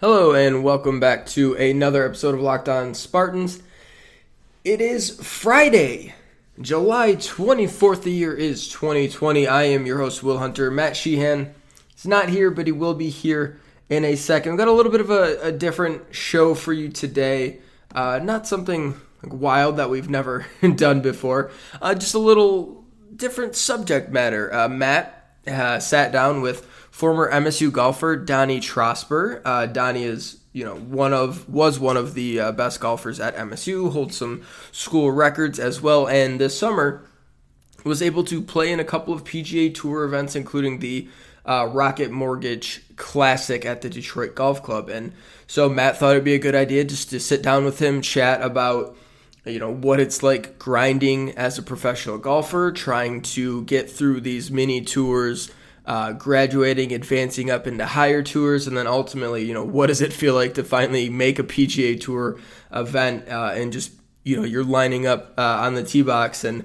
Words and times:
Hello, 0.00 0.32
and 0.32 0.64
welcome 0.64 0.98
back 0.98 1.26
to 1.26 1.52
another 1.56 2.06
episode 2.06 2.34
of 2.34 2.40
Locked 2.40 2.70
On 2.70 2.94
Spartans. 2.94 3.62
It 4.64 4.80
is 4.80 5.22
Friday, 5.22 6.14
July 6.58 7.16
24th. 7.16 8.04
The 8.04 8.10
year 8.10 8.32
is 8.32 8.70
2020. 8.70 9.46
I 9.46 9.64
am 9.64 9.84
your 9.84 9.98
host, 9.98 10.22
Will 10.22 10.38
Hunter. 10.38 10.70
Matt 10.70 10.96
Sheehan 10.96 11.54
is 11.98 12.06
not 12.06 12.30
here, 12.30 12.50
but 12.50 12.64
he 12.64 12.72
will 12.72 12.94
be 12.94 13.10
here 13.10 13.60
in 13.90 14.06
a 14.06 14.16
second. 14.16 14.52
We've 14.52 14.58
got 14.58 14.68
a 14.68 14.72
little 14.72 14.90
bit 14.90 15.02
of 15.02 15.10
a, 15.10 15.38
a 15.42 15.52
different 15.52 16.14
show 16.14 16.54
for 16.54 16.72
you 16.72 16.88
today. 16.88 17.58
Uh, 17.94 18.20
not 18.22 18.46
something 18.46 18.98
wild 19.22 19.76
that 19.76 19.90
we've 19.90 20.08
never 20.08 20.46
done 20.76 21.02
before, 21.02 21.50
uh, 21.82 21.94
just 21.94 22.14
a 22.14 22.18
little 22.18 22.86
different 23.14 23.54
subject 23.54 24.10
matter. 24.10 24.50
Uh, 24.50 24.66
Matt 24.66 25.36
uh, 25.46 25.78
sat 25.78 26.10
down 26.10 26.40
with 26.40 26.66
former 26.90 27.30
MSU 27.30 27.72
golfer 27.72 28.16
Donnie 28.16 28.60
Trosper. 28.60 29.40
Uh, 29.44 29.66
Donnie 29.66 30.04
is 30.04 30.38
you 30.52 30.64
know 30.64 30.76
one 30.76 31.12
of 31.12 31.48
was 31.48 31.78
one 31.78 31.96
of 31.96 32.14
the 32.14 32.40
uh, 32.40 32.52
best 32.52 32.80
golfers 32.80 33.20
at 33.20 33.36
MSU, 33.36 33.92
holds 33.92 34.16
some 34.16 34.42
school 34.72 35.10
records 35.10 35.58
as 35.58 35.80
well, 35.80 36.06
and 36.06 36.40
this 36.40 36.58
summer 36.58 37.04
was 37.84 38.02
able 38.02 38.24
to 38.24 38.42
play 38.42 38.70
in 38.70 38.80
a 38.80 38.84
couple 38.84 39.14
of 39.14 39.24
PGA 39.24 39.74
Tour 39.74 40.04
events, 40.04 40.36
including 40.36 40.80
the 40.80 41.08
uh, 41.46 41.66
Rocket 41.72 42.10
Mortgage 42.10 42.82
Classic 42.96 43.64
at 43.64 43.80
the 43.80 43.88
Detroit 43.88 44.34
Golf 44.34 44.62
Club. 44.62 44.88
And 44.88 45.12
so 45.46 45.68
Matt 45.68 45.96
thought 45.96 46.12
it'd 46.12 46.24
be 46.24 46.34
a 46.34 46.38
good 46.38 46.54
idea 46.54 46.84
just 46.84 47.10
to 47.10 47.20
sit 47.20 47.42
down 47.42 47.64
with 47.64 47.80
him, 47.80 48.02
chat 48.02 48.42
about 48.42 48.96
you 49.46 49.58
know 49.58 49.72
what 49.72 50.00
it's 50.00 50.22
like 50.22 50.58
grinding 50.58 51.30
as 51.32 51.56
a 51.56 51.62
professional 51.62 52.18
golfer, 52.18 52.72
trying 52.72 53.22
to 53.22 53.62
get 53.64 53.90
through 53.90 54.20
these 54.20 54.50
mini 54.50 54.82
tours 54.82 55.50
uh, 55.90 56.12
graduating, 56.12 56.92
advancing 56.92 57.50
up 57.50 57.66
into 57.66 57.84
higher 57.84 58.22
tours, 58.22 58.68
and 58.68 58.76
then 58.76 58.86
ultimately, 58.86 59.44
you 59.44 59.52
know, 59.52 59.64
what 59.64 59.88
does 59.88 60.00
it 60.00 60.12
feel 60.12 60.34
like 60.34 60.54
to 60.54 60.62
finally 60.62 61.10
make 61.10 61.40
a 61.40 61.42
PGA 61.42 62.00
Tour 62.00 62.38
event 62.70 63.28
uh, 63.28 63.50
and 63.56 63.72
just, 63.72 63.90
you 64.22 64.36
know, 64.36 64.44
you're 64.44 64.62
lining 64.62 65.04
up 65.04 65.34
uh, 65.36 65.42
on 65.42 65.74
the 65.74 65.82
tee 65.82 66.02
box 66.02 66.44
and 66.44 66.64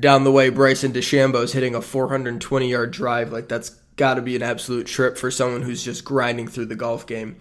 down 0.00 0.24
the 0.24 0.32
way, 0.32 0.48
Bryson 0.48 0.90
DeChambeau 0.90 1.42
is 1.42 1.52
hitting 1.52 1.74
a 1.74 1.82
420 1.82 2.70
yard 2.70 2.92
drive. 2.92 3.30
Like, 3.30 3.46
that's 3.46 3.68
got 3.96 4.14
to 4.14 4.22
be 4.22 4.36
an 4.36 4.42
absolute 4.42 4.86
trip 4.86 5.18
for 5.18 5.30
someone 5.30 5.60
who's 5.60 5.84
just 5.84 6.02
grinding 6.02 6.48
through 6.48 6.64
the 6.64 6.74
golf 6.74 7.06
game. 7.06 7.36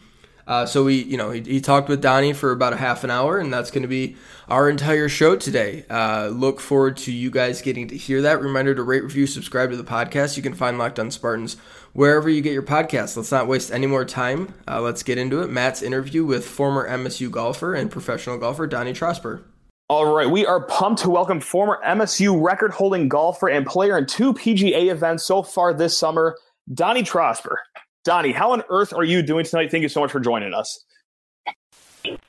Uh, 0.47 0.65
so 0.65 0.83
we, 0.83 1.03
you 1.03 1.17
know, 1.17 1.31
he, 1.31 1.41
he, 1.41 1.61
talked 1.61 1.87
with 1.87 2.01
Donnie 2.01 2.33
for 2.33 2.51
about 2.51 2.73
a 2.73 2.77
half 2.77 3.03
an 3.03 3.11
hour, 3.11 3.37
and 3.37 3.53
that's 3.53 3.71
going 3.71 3.83
to 3.83 3.87
be 3.87 4.15
our 4.49 4.69
entire 4.69 5.07
show 5.07 5.35
today. 5.35 5.85
Uh, 5.89 6.27
look 6.27 6.59
forward 6.59 6.97
to 6.97 7.11
you 7.11 7.29
guys 7.29 7.61
getting 7.61 7.87
to 7.87 7.97
hear 7.97 8.21
that. 8.23 8.41
Reminder 8.41 8.73
to 8.75 8.83
rate, 8.83 9.03
review, 9.03 9.27
subscribe 9.27 9.71
to 9.71 9.77
the 9.77 9.83
podcast. 9.83 10.37
You 10.37 10.43
can 10.43 10.53
find 10.53 10.77
Locked 10.77 10.99
On 10.99 11.11
Spartans 11.11 11.57
wherever 11.93 12.29
you 12.29 12.41
get 12.41 12.53
your 12.53 12.63
podcasts. 12.63 13.15
Let's 13.15 13.31
not 13.31 13.47
waste 13.47 13.71
any 13.71 13.87
more 13.87 14.05
time. 14.05 14.53
Uh, 14.67 14.81
let's 14.81 15.03
get 15.03 15.17
into 15.17 15.41
it. 15.41 15.49
Matt's 15.49 15.81
interview 15.81 16.25
with 16.25 16.45
former 16.45 16.87
MSU 16.87 17.29
golfer 17.29 17.73
and 17.73 17.91
professional 17.91 18.37
golfer 18.37 18.67
Donnie 18.67 18.93
Trosper. 18.93 19.43
All 19.89 20.15
right, 20.15 20.29
we 20.29 20.45
are 20.45 20.65
pumped 20.67 21.01
to 21.01 21.09
welcome 21.09 21.41
former 21.41 21.77
MSU 21.85 22.41
record-holding 22.41 23.09
golfer 23.09 23.49
and 23.49 23.65
player 23.65 23.97
in 23.97 24.05
two 24.05 24.33
PGA 24.33 24.89
events 24.89 25.25
so 25.25 25.43
far 25.43 25.73
this 25.73 25.97
summer, 25.97 26.37
Donnie 26.73 27.03
Trosper. 27.03 27.57
Donnie, 28.03 28.31
how 28.31 28.51
on 28.51 28.63
earth 28.69 28.93
are 28.93 29.03
you 29.03 29.21
doing 29.21 29.45
tonight? 29.45 29.69
Thank 29.69 29.83
you 29.83 29.89
so 29.89 29.99
much 29.99 30.11
for 30.11 30.19
joining 30.19 30.53
us. 30.53 30.85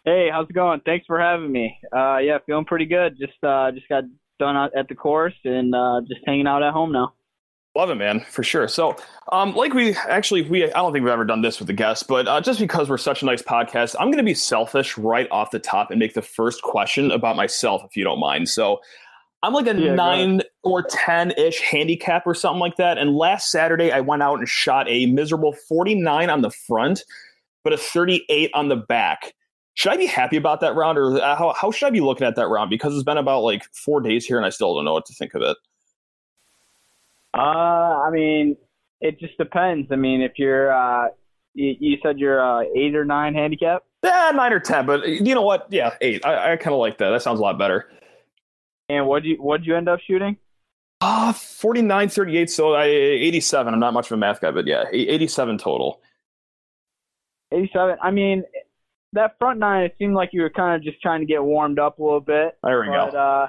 Hey, 0.04 0.28
how's 0.30 0.48
it 0.48 0.52
going? 0.52 0.80
Thanks 0.84 1.06
for 1.06 1.18
having 1.18 1.50
me. 1.50 1.78
Uh, 1.94 2.18
yeah, 2.18 2.38
feeling 2.44 2.66
pretty 2.66 2.84
good. 2.84 3.16
Just 3.18 3.42
uh, 3.42 3.70
just 3.72 3.88
got 3.88 4.04
done 4.38 4.70
at 4.76 4.88
the 4.88 4.94
course 4.94 5.34
and 5.44 5.74
uh, 5.74 6.02
just 6.06 6.20
hanging 6.26 6.46
out 6.46 6.62
at 6.62 6.72
home 6.72 6.92
now. 6.92 7.14
Love 7.74 7.88
it, 7.88 7.94
man, 7.94 8.20
for 8.20 8.42
sure. 8.42 8.68
So, 8.68 8.96
um, 9.30 9.54
like 9.54 9.72
we 9.72 9.94
actually, 9.94 10.42
we 10.42 10.64
I 10.64 10.68
don't 10.68 10.92
think 10.92 11.04
we've 11.04 11.12
ever 11.12 11.24
done 11.24 11.40
this 11.40 11.58
with 11.58 11.70
a 11.70 11.72
guest, 11.72 12.06
but 12.06 12.28
uh, 12.28 12.38
just 12.38 12.60
because 12.60 12.90
we're 12.90 12.98
such 12.98 13.22
a 13.22 13.24
nice 13.24 13.40
podcast, 13.40 13.96
I'm 13.98 14.08
going 14.08 14.18
to 14.18 14.24
be 14.24 14.34
selfish 14.34 14.98
right 14.98 15.26
off 15.30 15.52
the 15.52 15.58
top 15.58 15.90
and 15.90 15.98
make 15.98 16.12
the 16.12 16.20
first 16.20 16.60
question 16.60 17.10
about 17.10 17.34
myself, 17.34 17.82
if 17.88 17.96
you 17.96 18.04
don't 18.04 18.20
mind. 18.20 18.50
So, 18.50 18.80
I'm 19.42 19.52
like 19.52 19.66
a 19.66 19.74
yeah, 19.74 19.94
nine 19.94 20.42
or 20.62 20.82
10 20.82 21.32
ish 21.32 21.60
handicap 21.60 22.26
or 22.26 22.34
something 22.34 22.60
like 22.60 22.76
that. 22.76 22.96
And 22.96 23.16
last 23.16 23.50
Saturday, 23.50 23.90
I 23.90 24.00
went 24.00 24.22
out 24.22 24.38
and 24.38 24.48
shot 24.48 24.88
a 24.88 25.06
miserable 25.06 25.52
49 25.52 26.30
on 26.30 26.42
the 26.42 26.50
front, 26.50 27.02
but 27.64 27.72
a 27.72 27.76
38 27.76 28.50
on 28.54 28.68
the 28.68 28.76
back. 28.76 29.34
Should 29.74 29.92
I 29.92 29.96
be 29.96 30.06
happy 30.06 30.36
about 30.36 30.60
that 30.60 30.76
round 30.76 30.96
or 30.98 31.18
how, 31.18 31.54
how 31.58 31.72
should 31.72 31.86
I 31.86 31.90
be 31.90 32.00
looking 32.00 32.26
at 32.26 32.36
that 32.36 32.48
round? 32.48 32.70
Because 32.70 32.94
it's 32.94 33.02
been 33.02 33.16
about 33.16 33.40
like 33.42 33.64
four 33.72 34.00
days 34.00 34.24
here 34.24 34.36
and 34.36 34.46
I 34.46 34.50
still 34.50 34.74
don't 34.74 34.84
know 34.84 34.92
what 34.92 35.06
to 35.06 35.14
think 35.14 35.34
of 35.34 35.42
it. 35.42 35.56
Uh, 37.34 37.40
I 37.40 38.10
mean, 38.10 38.56
it 39.00 39.18
just 39.18 39.36
depends. 39.38 39.90
I 39.90 39.96
mean, 39.96 40.20
if 40.20 40.32
you're, 40.36 40.72
uh, 40.72 41.08
you, 41.54 41.74
you 41.80 41.98
said 42.02 42.18
you're 42.18 42.40
uh, 42.40 42.64
eight 42.76 42.94
or 42.94 43.04
nine 43.04 43.34
handicap? 43.34 43.82
Yeah, 44.04 44.30
nine 44.34 44.52
or 44.52 44.60
10, 44.60 44.86
but 44.86 45.08
you 45.08 45.34
know 45.34 45.42
what? 45.42 45.66
Yeah, 45.70 45.94
eight. 46.00 46.24
I, 46.24 46.52
I 46.52 46.56
kind 46.56 46.74
of 46.74 46.80
like 46.80 46.98
that. 46.98 47.10
That 47.10 47.22
sounds 47.22 47.40
a 47.40 47.42
lot 47.42 47.58
better. 47.58 47.88
And 48.92 49.06
what 49.06 49.24
you 49.24 49.36
what 49.40 49.64
you 49.64 49.74
end 49.74 49.88
up 49.88 50.00
shooting? 50.06 50.36
Ah, 51.00 51.30
uh, 51.30 51.32
49, 51.32 52.10
38. 52.10 52.50
So 52.50 52.74
I 52.74 52.84
87. 52.84 53.72
I'm 53.72 53.80
not 53.80 53.94
much 53.94 54.06
of 54.06 54.12
a 54.12 54.16
math 54.18 54.40
guy, 54.40 54.50
but 54.50 54.66
yeah, 54.66 54.84
87 54.92 55.56
total. 55.56 56.02
87. 57.50 57.96
I 58.02 58.10
mean, 58.10 58.44
that 59.14 59.38
front 59.38 59.58
nine, 59.58 59.84
it 59.84 59.94
seemed 59.98 60.14
like 60.14 60.30
you 60.32 60.42
were 60.42 60.50
kind 60.50 60.76
of 60.76 60.82
just 60.82 61.00
trying 61.00 61.20
to 61.20 61.26
get 61.26 61.42
warmed 61.42 61.78
up 61.78 61.98
a 61.98 62.02
little 62.02 62.20
bit. 62.20 62.58
There 62.62 62.80
we 62.80 62.88
but, 62.88 63.12
go. 63.12 63.18
Uh, 63.18 63.46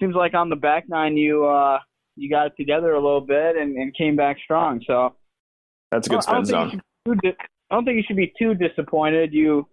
seems 0.00 0.14
like 0.14 0.34
on 0.34 0.48
the 0.48 0.56
back 0.56 0.88
nine, 0.88 1.16
you 1.16 1.44
uh, 1.44 1.80
you 2.14 2.30
got 2.30 2.46
it 2.46 2.52
together 2.56 2.92
a 2.92 3.00
little 3.00 3.20
bit 3.20 3.56
and, 3.56 3.76
and 3.76 3.94
came 3.96 4.14
back 4.14 4.36
strong. 4.44 4.80
So 4.86 5.16
that's 5.90 6.06
a 6.06 6.10
good 6.10 6.22
spin 6.22 6.44
zone. 6.44 6.80
Di- 7.06 7.36
I 7.70 7.74
don't 7.74 7.84
think 7.84 7.96
you 7.96 8.04
should 8.06 8.16
be 8.16 8.32
too 8.38 8.54
disappointed. 8.54 9.32
You 9.32 9.66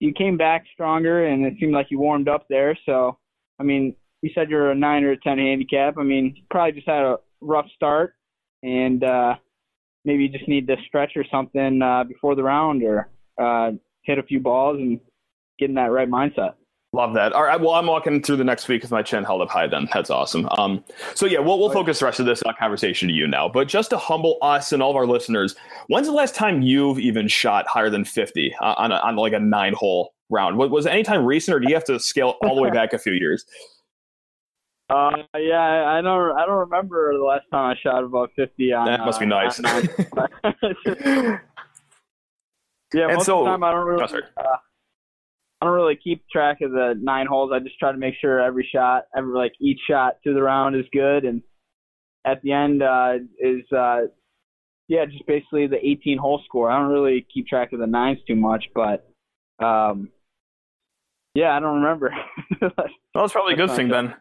you 0.00 0.14
came 0.14 0.38
back 0.38 0.64
stronger, 0.72 1.26
and 1.26 1.44
it 1.44 1.54
seemed 1.60 1.74
like 1.74 1.90
you 1.90 1.98
warmed 1.98 2.28
up 2.28 2.46
there. 2.48 2.78
So 2.86 3.18
I 3.58 3.62
mean, 3.62 3.94
you 4.22 4.30
said 4.34 4.50
you're 4.50 4.70
a 4.70 4.74
nine 4.74 5.04
or 5.04 5.12
a 5.12 5.16
ten 5.16 5.38
handicap. 5.38 5.96
I 5.98 6.02
mean, 6.02 6.34
probably 6.50 6.72
just 6.72 6.88
had 6.88 7.02
a 7.02 7.18
rough 7.40 7.66
start, 7.74 8.14
and 8.62 9.02
uh, 9.04 9.34
maybe 10.04 10.24
you 10.24 10.28
just 10.28 10.48
need 10.48 10.66
to 10.68 10.76
stretch 10.86 11.12
or 11.16 11.24
something 11.30 11.82
uh, 11.82 12.04
before 12.04 12.34
the 12.34 12.42
round, 12.42 12.82
or 12.82 13.08
uh, 13.40 13.72
hit 14.02 14.18
a 14.18 14.22
few 14.22 14.40
balls 14.40 14.78
and 14.78 15.00
get 15.58 15.68
in 15.68 15.74
that 15.76 15.90
right 15.90 16.10
mindset. 16.10 16.54
Love 16.94 17.12
that. 17.12 17.34
All 17.34 17.42
right. 17.42 17.60
Well, 17.60 17.72
I'm 17.72 17.86
walking 17.86 18.22
through 18.22 18.36
the 18.36 18.44
next 18.44 18.66
week 18.66 18.80
with 18.80 18.90
my 18.90 19.02
chin 19.02 19.22
held 19.22 19.42
up 19.42 19.50
high. 19.50 19.66
Then 19.66 19.88
that's 19.92 20.08
awesome. 20.08 20.48
Um, 20.56 20.82
so 21.14 21.26
yeah, 21.26 21.38
we'll 21.38 21.58
we'll 21.58 21.70
focus 21.70 21.98
the 21.98 22.06
rest 22.06 22.18
of 22.18 22.24
this 22.24 22.42
conversation 22.58 23.08
to 23.08 23.14
you 23.14 23.26
now. 23.26 23.46
But 23.46 23.68
just 23.68 23.90
to 23.90 23.98
humble 23.98 24.38
us 24.40 24.72
and 24.72 24.82
all 24.82 24.90
of 24.90 24.96
our 24.96 25.06
listeners, 25.06 25.54
when's 25.88 26.06
the 26.06 26.14
last 26.14 26.34
time 26.34 26.62
you've 26.62 26.98
even 26.98 27.28
shot 27.28 27.66
higher 27.66 27.90
than 27.90 28.06
50 28.06 28.54
uh, 28.62 28.74
on 28.78 28.90
a, 28.90 28.96
on 28.96 29.16
like 29.16 29.34
a 29.34 29.38
nine 29.38 29.74
hole 29.74 30.14
round? 30.30 30.56
Was, 30.56 30.70
was 30.70 30.86
it 30.86 30.90
any 30.90 31.02
time 31.02 31.26
recent, 31.26 31.54
or 31.54 31.60
do 31.60 31.68
you 31.68 31.74
have 31.74 31.84
to 31.84 32.00
scale 32.00 32.36
all 32.42 32.56
the 32.56 32.62
way 32.62 32.70
back 32.72 32.94
a 32.94 32.98
few 32.98 33.12
years? 33.12 33.44
Uh, 34.90 35.10
yeah, 35.36 35.84
I 35.86 36.00
don't, 36.00 36.38
I 36.38 36.46
don't 36.46 36.60
remember 36.60 37.12
the 37.12 37.22
last 37.22 37.44
time 37.50 37.76
I 37.76 37.80
shot 37.82 38.04
above 38.04 38.30
fifty. 38.34 38.72
On, 38.72 38.86
that 38.86 39.00
must 39.00 39.20
be 39.20 39.26
uh, 39.26 39.28
nice. 39.28 39.60
yeah, 42.94 43.08
and 43.08 43.14
most 43.14 43.26
so, 43.26 43.40
of 43.40 43.44
the 43.44 43.50
time 43.50 43.64
I 43.64 43.72
don't 43.72 43.86
really, 43.86 44.02
oh, 44.02 44.42
uh, 44.42 44.56
I 45.60 45.66
don't 45.66 45.74
really 45.74 45.98
keep 46.02 46.26
track 46.30 46.62
of 46.62 46.70
the 46.70 46.94
nine 47.00 47.26
holes. 47.26 47.50
I 47.52 47.58
just 47.58 47.78
try 47.78 47.92
to 47.92 47.98
make 47.98 48.14
sure 48.20 48.40
every 48.40 48.66
shot, 48.72 49.04
every 49.14 49.34
like 49.34 49.52
each 49.60 49.80
shot 49.88 50.14
through 50.22 50.34
the 50.34 50.42
round 50.42 50.74
is 50.74 50.86
good, 50.92 51.24
and 51.24 51.42
at 52.24 52.40
the 52.42 52.52
end 52.52 52.82
uh, 52.82 53.14
is 53.40 53.70
uh, 53.76 54.06
yeah, 54.88 55.04
just 55.04 55.26
basically 55.26 55.66
the 55.66 55.84
18 55.84 56.16
hole 56.18 56.40
score. 56.46 56.70
I 56.70 56.78
don't 56.78 56.90
really 56.90 57.26
keep 57.32 57.46
track 57.46 57.72
of 57.72 57.80
the 57.80 57.86
nines 57.86 58.18
too 58.26 58.36
much, 58.36 58.64
but 58.74 59.06
um, 59.62 60.08
yeah, 61.34 61.54
I 61.54 61.60
don't 61.60 61.82
remember. 61.82 62.14
well, 62.60 62.72
that's 63.14 63.32
probably 63.32 63.54
a 63.54 63.56
good 63.56 63.70
thing 63.70 63.88
then. 63.88 64.14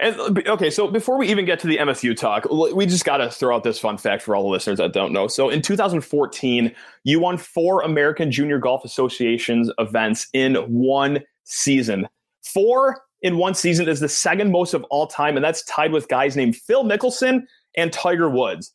And 0.00 0.18
uh, 0.20 0.52
okay, 0.52 0.70
so 0.70 0.86
before 0.88 1.18
we 1.18 1.28
even 1.28 1.44
get 1.44 1.58
to 1.60 1.66
the 1.66 1.78
MSU 1.78 2.16
talk, 2.16 2.46
we 2.50 2.86
just 2.86 3.04
got 3.04 3.16
to 3.18 3.30
throw 3.30 3.56
out 3.56 3.64
this 3.64 3.78
fun 3.78 3.98
fact 3.98 4.22
for 4.22 4.36
all 4.36 4.44
the 4.44 4.48
listeners 4.48 4.78
that 4.78 4.92
don't 4.92 5.12
know. 5.12 5.26
So 5.26 5.48
in 5.48 5.60
2014, 5.60 6.72
you 7.04 7.20
won 7.20 7.36
four 7.36 7.82
American 7.82 8.30
Junior 8.30 8.58
Golf 8.58 8.84
Associations 8.84 9.70
events 9.78 10.28
in 10.32 10.54
one 10.66 11.20
season. 11.44 12.08
Four 12.44 13.02
in 13.22 13.38
one 13.38 13.54
season 13.54 13.88
is 13.88 13.98
the 13.98 14.08
second 14.08 14.52
most 14.52 14.74
of 14.74 14.84
all 14.84 15.08
time, 15.08 15.36
and 15.36 15.44
that's 15.44 15.64
tied 15.64 15.92
with 15.92 16.08
guys 16.08 16.36
named 16.36 16.54
Phil 16.54 16.84
Mickelson 16.84 17.42
and 17.76 17.92
Tiger 17.92 18.28
Woods. 18.28 18.72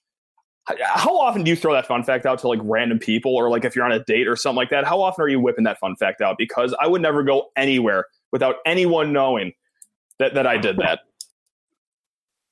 How 0.65 1.17
often 1.17 1.43
do 1.43 1.49
you 1.49 1.57
throw 1.57 1.73
that 1.73 1.85
fun 1.85 2.03
fact 2.03 2.25
out 2.25 2.39
to 2.39 2.47
like 2.47 2.59
random 2.63 2.99
people, 2.99 3.35
or 3.35 3.49
like 3.49 3.65
if 3.65 3.75
you're 3.75 3.85
on 3.85 3.91
a 3.91 4.03
date 4.03 4.27
or 4.27 4.35
something 4.35 4.57
like 4.57 4.69
that? 4.69 4.85
How 4.85 5.01
often 5.01 5.23
are 5.23 5.27
you 5.27 5.39
whipping 5.39 5.65
that 5.65 5.77
fun 5.79 5.95
fact 5.95 6.21
out? 6.21 6.37
Because 6.37 6.75
I 6.79 6.87
would 6.87 7.01
never 7.01 7.23
go 7.23 7.49
anywhere 7.57 8.05
without 8.31 8.55
anyone 8.65 9.11
knowing 9.11 9.53
that, 10.19 10.33
that 10.35 10.47
I 10.47 10.57
did 10.57 10.77
that. 10.77 11.01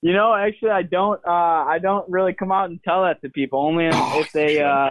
You 0.02 0.14
know, 0.14 0.34
actually, 0.34 0.72
I 0.72 0.82
don't. 0.82 1.22
Uh, 1.26 1.32
I 1.32 1.78
don't 1.80 2.10
really 2.10 2.34
come 2.34 2.52
out 2.52 2.70
and 2.70 2.80
tell 2.84 3.04
that 3.04 3.22
to 3.22 3.30
people. 3.30 3.60
Only 3.60 3.90
oh, 3.92 4.20
if 4.20 4.32
they 4.32 4.62
uh, 4.62 4.90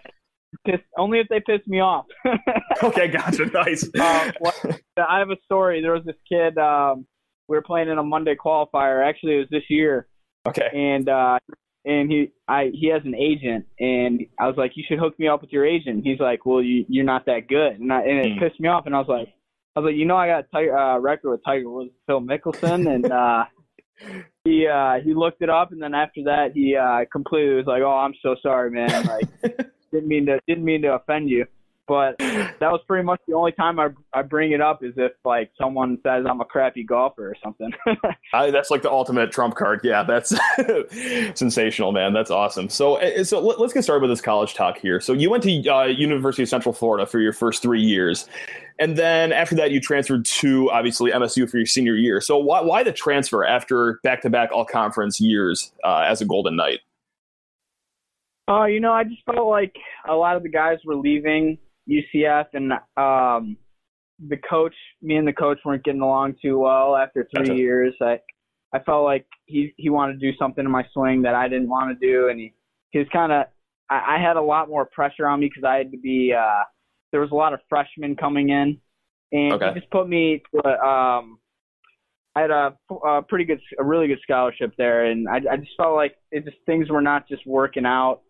piss. 0.64 0.80
Only 0.96 1.18
if 1.18 1.28
they 1.28 1.40
piss 1.40 1.66
me 1.66 1.80
off. 1.80 2.06
okay, 2.82 3.08
gotcha. 3.08 3.46
Nice. 3.46 3.88
Uh, 3.98 4.32
well, 4.40 4.54
I 4.96 5.18
have 5.18 5.30
a 5.30 5.36
story. 5.44 5.82
There 5.82 5.92
was 5.92 6.04
this 6.04 6.16
kid. 6.28 6.56
Um, 6.58 7.06
we 7.48 7.56
were 7.56 7.62
playing 7.62 7.88
in 7.88 7.98
a 7.98 8.04
Monday 8.04 8.36
qualifier. 8.36 9.04
Actually, 9.04 9.34
it 9.34 9.38
was 9.38 9.48
this 9.50 9.64
year. 9.68 10.06
Okay. 10.46 10.68
And 10.72 11.08
uh, 11.08 11.38
and 11.84 12.10
he 12.10 12.30
I 12.46 12.70
he 12.72 12.88
has 12.88 13.02
an 13.04 13.14
agent, 13.14 13.66
and 13.78 14.20
I 14.38 14.46
was 14.46 14.56
like, 14.56 14.72
you 14.76 14.84
should 14.86 14.98
hook 14.98 15.18
me 15.18 15.28
up 15.28 15.40
with 15.40 15.50
your 15.50 15.66
agent. 15.66 16.04
He's 16.04 16.20
like, 16.20 16.46
well, 16.46 16.62
you 16.62 16.84
you're 16.88 17.04
not 17.04 17.26
that 17.26 17.48
good, 17.48 17.80
and 17.80 17.92
I, 17.92 18.02
and 18.02 18.18
it 18.18 18.26
mm. 18.26 18.38
pissed 18.38 18.60
me 18.60 18.68
off, 18.68 18.86
and 18.86 18.94
I 18.94 18.98
was 18.98 19.08
like, 19.08 19.28
I 19.74 19.80
was 19.80 19.88
like, 19.88 19.96
you 19.96 20.04
know, 20.04 20.16
I 20.16 20.26
got 20.26 20.44
a 20.44 20.46
tiger, 20.52 20.76
uh, 20.76 20.98
record 20.98 21.30
with 21.30 21.44
Tiger 21.44 21.70
Woods, 21.70 21.90
Phil 22.06 22.20
Mickelson, 22.20 22.92
and 22.92 23.10
uh, 23.10 23.44
he 24.44 24.66
uh, 24.66 24.94
he 25.04 25.14
looked 25.14 25.42
it 25.42 25.50
up, 25.50 25.72
and 25.72 25.82
then 25.82 25.94
after 25.94 26.22
that, 26.24 26.52
he 26.54 26.76
uh, 26.76 27.04
completely 27.12 27.54
was 27.54 27.66
like, 27.66 27.82
oh, 27.82 27.90
I'm 27.90 28.14
so 28.22 28.36
sorry, 28.42 28.70
man, 28.70 29.06
like 29.06 29.28
didn't 29.92 30.08
mean 30.08 30.26
to 30.26 30.40
didn't 30.46 30.64
mean 30.64 30.82
to 30.82 30.94
offend 30.94 31.28
you. 31.28 31.46
But 31.90 32.18
that 32.20 32.70
was 32.70 32.80
pretty 32.86 33.02
much 33.02 33.20
the 33.26 33.34
only 33.34 33.50
time 33.50 33.80
I 33.80 33.88
I 34.12 34.22
bring 34.22 34.52
it 34.52 34.60
up 34.60 34.84
is 34.84 34.94
if 34.96 35.10
like 35.24 35.50
someone 35.60 35.98
says 36.04 36.24
I'm 36.24 36.40
a 36.40 36.44
crappy 36.44 36.84
golfer 36.84 37.28
or 37.28 37.34
something. 37.42 37.72
I, 38.32 38.52
that's 38.52 38.70
like 38.70 38.82
the 38.82 38.90
ultimate 38.92 39.32
trump 39.32 39.56
card. 39.56 39.80
Yeah, 39.82 40.04
that's 40.04 40.32
sensational, 41.36 41.90
man. 41.90 42.12
That's 42.12 42.30
awesome. 42.30 42.68
So 42.68 42.94
eh, 42.98 43.24
so 43.24 43.40
let, 43.40 43.58
us 43.58 43.72
get 43.72 43.82
started 43.82 44.02
with 44.02 44.12
this 44.12 44.20
college 44.20 44.54
talk 44.54 44.78
here. 44.78 45.00
So 45.00 45.12
you 45.12 45.30
went 45.30 45.42
to 45.42 45.68
uh, 45.68 45.86
University 45.86 46.44
of 46.44 46.48
Central 46.48 46.72
Florida 46.72 47.06
for 47.06 47.18
your 47.18 47.32
first 47.32 47.60
three 47.60 47.82
years, 47.82 48.28
and 48.78 48.96
then 48.96 49.32
after 49.32 49.56
that 49.56 49.72
you 49.72 49.80
transferred 49.80 50.24
to 50.26 50.70
obviously 50.70 51.10
MSU 51.10 51.50
for 51.50 51.56
your 51.56 51.66
senior 51.66 51.96
year. 51.96 52.20
So 52.20 52.38
why 52.38 52.60
why 52.60 52.84
the 52.84 52.92
transfer 52.92 53.44
after 53.44 53.98
back 54.04 54.22
to 54.22 54.30
back 54.30 54.52
all 54.52 54.64
conference 54.64 55.20
years 55.20 55.72
uh, 55.82 56.04
as 56.06 56.20
a 56.20 56.24
Golden 56.24 56.54
Knight? 56.54 56.82
Oh, 58.46 58.58
uh, 58.58 58.66
you 58.66 58.78
know, 58.78 58.92
I 58.92 59.02
just 59.02 59.24
felt 59.24 59.48
like 59.48 59.74
a 60.08 60.14
lot 60.14 60.36
of 60.36 60.44
the 60.44 60.48
guys 60.50 60.78
were 60.84 60.94
leaving 60.94 61.58
UCF, 61.90 62.46
and 62.52 62.72
um, 62.96 63.56
the 64.28 64.36
coach, 64.36 64.74
me 65.02 65.16
and 65.16 65.26
the 65.26 65.32
coach 65.32 65.58
weren't 65.64 65.84
getting 65.84 66.00
along 66.00 66.36
too 66.42 66.58
well 66.58 66.96
after 66.96 67.26
three 67.34 67.46
gotcha. 67.46 67.56
years. 67.58 67.94
I 68.00 68.18
I 68.72 68.78
felt 68.80 69.04
like 69.04 69.26
he 69.46 69.72
he 69.76 69.90
wanted 69.90 70.20
to 70.20 70.30
do 70.30 70.36
something 70.38 70.64
in 70.64 70.70
my 70.70 70.84
swing 70.92 71.22
that 71.22 71.34
I 71.34 71.48
didn't 71.48 71.68
want 71.68 71.98
to 71.98 72.06
do, 72.06 72.28
and 72.28 72.38
he 72.38 72.54
he 72.90 72.98
was 72.98 73.08
kind 73.12 73.32
of 73.32 73.46
I, 73.88 74.16
I 74.16 74.22
had 74.22 74.36
a 74.36 74.42
lot 74.42 74.68
more 74.68 74.86
pressure 74.86 75.26
on 75.26 75.40
me 75.40 75.48
because 75.48 75.64
I 75.64 75.76
had 75.76 75.90
to 75.92 75.98
be 75.98 76.32
uh, 76.32 76.64
there 77.12 77.20
was 77.20 77.30
a 77.32 77.36
lot 77.36 77.52
of 77.52 77.60
freshmen 77.68 78.16
coming 78.16 78.50
in, 78.50 78.78
and 79.32 79.52
okay. 79.54 79.68
he 79.74 79.80
just 79.80 79.90
put 79.90 80.08
me 80.08 80.42
to, 80.54 80.68
um 80.68 81.38
I 82.36 82.42
had 82.42 82.50
a, 82.52 82.76
a 83.04 83.22
pretty 83.22 83.44
good 83.44 83.60
a 83.78 83.84
really 83.84 84.06
good 84.06 84.20
scholarship 84.22 84.72
there, 84.78 85.06
and 85.06 85.28
I 85.28 85.40
I 85.50 85.56
just 85.56 85.72
felt 85.76 85.94
like 85.94 86.14
it 86.30 86.44
just 86.44 86.58
things 86.66 86.88
were 86.88 87.02
not 87.02 87.28
just 87.28 87.46
working 87.46 87.86
out 87.86 88.20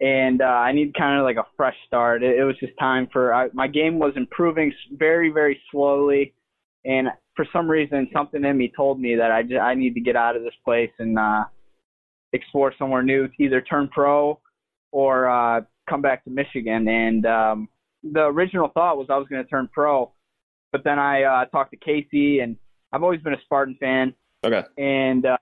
and 0.00 0.42
uh, 0.42 0.44
I 0.44 0.72
need 0.72 0.94
kind 0.94 1.18
of 1.18 1.24
like 1.24 1.36
a 1.36 1.46
fresh 1.56 1.76
start. 1.86 2.22
It, 2.22 2.38
it 2.38 2.44
was 2.44 2.56
just 2.58 2.72
time 2.78 3.08
for 3.12 3.32
I, 3.34 3.48
my 3.52 3.68
game 3.68 3.98
was 3.98 4.12
improving 4.16 4.72
very 4.92 5.30
very 5.30 5.60
slowly, 5.70 6.34
and 6.84 7.08
for 7.36 7.46
some 7.52 7.70
reason 7.70 8.08
something 8.12 8.44
in 8.44 8.56
me 8.56 8.72
told 8.76 9.00
me 9.00 9.16
that 9.16 9.30
I 9.32 9.42
just, 9.42 9.60
I 9.60 9.74
need 9.74 9.94
to 9.94 10.00
get 10.00 10.16
out 10.16 10.36
of 10.36 10.42
this 10.42 10.54
place 10.64 10.90
and 10.98 11.18
uh, 11.18 11.44
explore 12.32 12.72
somewhere 12.78 13.02
new, 13.02 13.28
either 13.38 13.60
turn 13.60 13.88
pro 13.88 14.40
or 14.92 15.28
uh, 15.28 15.60
come 15.88 16.02
back 16.02 16.24
to 16.24 16.30
Michigan. 16.30 16.86
And 16.88 17.26
um, 17.26 17.68
the 18.02 18.24
original 18.24 18.68
thought 18.68 18.96
was 18.96 19.08
I 19.10 19.16
was 19.16 19.26
going 19.28 19.42
to 19.42 19.48
turn 19.48 19.68
pro, 19.72 20.12
but 20.72 20.84
then 20.84 20.98
I 20.98 21.22
uh, 21.22 21.44
talked 21.46 21.72
to 21.72 21.76
Casey, 21.76 22.40
and 22.40 22.56
I've 22.92 23.02
always 23.02 23.20
been 23.20 23.34
a 23.34 23.40
Spartan 23.44 23.76
fan. 23.80 24.14
Okay. 24.44 24.62
And 24.78 25.26
uh, 25.26 25.36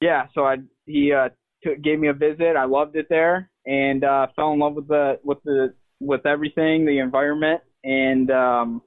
yeah, 0.00 0.26
so 0.34 0.44
I 0.44 0.56
he 0.86 1.12
uh, 1.12 1.28
t- 1.64 1.76
gave 1.82 1.98
me 1.98 2.08
a 2.08 2.12
visit. 2.12 2.56
I 2.56 2.64
loved 2.66 2.96
it 2.96 3.06
there 3.08 3.50
and 3.66 4.04
uh, 4.04 4.28
fell 4.36 4.52
in 4.52 4.58
love 4.58 4.74
with 4.74 4.88
the 4.88 5.18
with 5.24 5.38
the 5.44 5.74
with 6.00 6.26
everything, 6.26 6.84
the 6.84 6.98
environment, 6.98 7.62
and 7.82 8.30
um, 8.30 8.82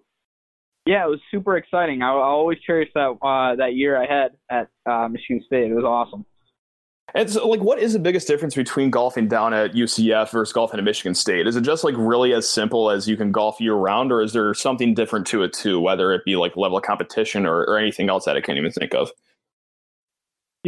yeah, 0.85 1.05
it 1.05 1.09
was 1.09 1.19
super 1.31 1.57
exciting. 1.57 2.01
I, 2.01 2.09
I 2.09 2.11
always 2.11 2.59
cherish 2.65 2.89
that 2.95 3.17
uh, 3.21 3.55
that 3.55 3.73
year 3.73 4.01
I 4.01 4.05
had 4.05 4.31
at 4.49 4.69
uh, 4.89 5.07
Michigan 5.09 5.43
State. 5.45 5.71
It 5.71 5.75
was 5.75 5.83
awesome. 5.83 6.25
And 7.15 7.29
so, 7.29 7.47
like, 7.47 7.61
what 7.61 7.79
is 7.79 7.93
the 7.93 7.99
biggest 7.99 8.27
difference 8.27 8.53
between 8.53 8.89
golfing 8.89 9.29
down 9.29 9.53
at 9.53 9.71
UCF 9.71 10.29
versus 10.31 10.51
golfing 10.51 10.77
at 10.77 10.83
Michigan 10.83 11.15
State? 11.15 11.47
Is 11.47 11.55
it 11.55 11.61
just 11.61 11.83
like 11.83 11.95
really 11.97 12.33
as 12.33 12.49
simple 12.49 12.91
as 12.91 13.07
you 13.07 13.15
can 13.15 13.31
golf 13.31 13.61
year 13.61 13.75
round, 13.75 14.11
or 14.11 14.21
is 14.21 14.33
there 14.33 14.53
something 14.53 14.93
different 14.93 15.25
to 15.27 15.43
it 15.43 15.53
too? 15.53 15.79
Whether 15.79 16.13
it 16.13 16.25
be 16.25 16.35
like 16.35 16.57
level 16.57 16.77
of 16.77 16.83
competition 16.83 17.45
or, 17.45 17.61
or 17.61 17.77
anything 17.77 18.09
else 18.09 18.25
that 18.25 18.35
I 18.35 18.41
can't 18.41 18.57
even 18.57 18.71
think 18.71 18.93
of. 18.93 19.09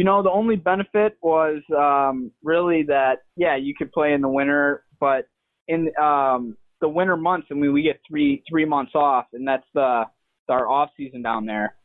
You 0.00 0.04
know, 0.04 0.22
the 0.22 0.30
only 0.30 0.56
benefit 0.56 1.18
was 1.20 1.60
um, 1.76 2.30
really 2.42 2.84
that 2.84 3.18
yeah, 3.36 3.56
you 3.56 3.74
could 3.76 3.92
play 3.92 4.14
in 4.14 4.22
the 4.22 4.30
winter, 4.30 4.82
but 4.98 5.26
in 5.68 5.92
um, 6.00 6.56
the 6.80 6.88
winter 6.88 7.18
months, 7.18 7.48
I 7.50 7.54
mean, 7.54 7.74
we 7.74 7.82
get 7.82 8.00
three 8.08 8.42
three 8.48 8.64
months 8.64 8.92
off, 8.94 9.26
and 9.34 9.46
that's 9.46 9.66
the 9.74 10.04
our 10.48 10.66
off 10.66 10.88
season 10.96 11.20
down 11.20 11.44
there. 11.44 11.76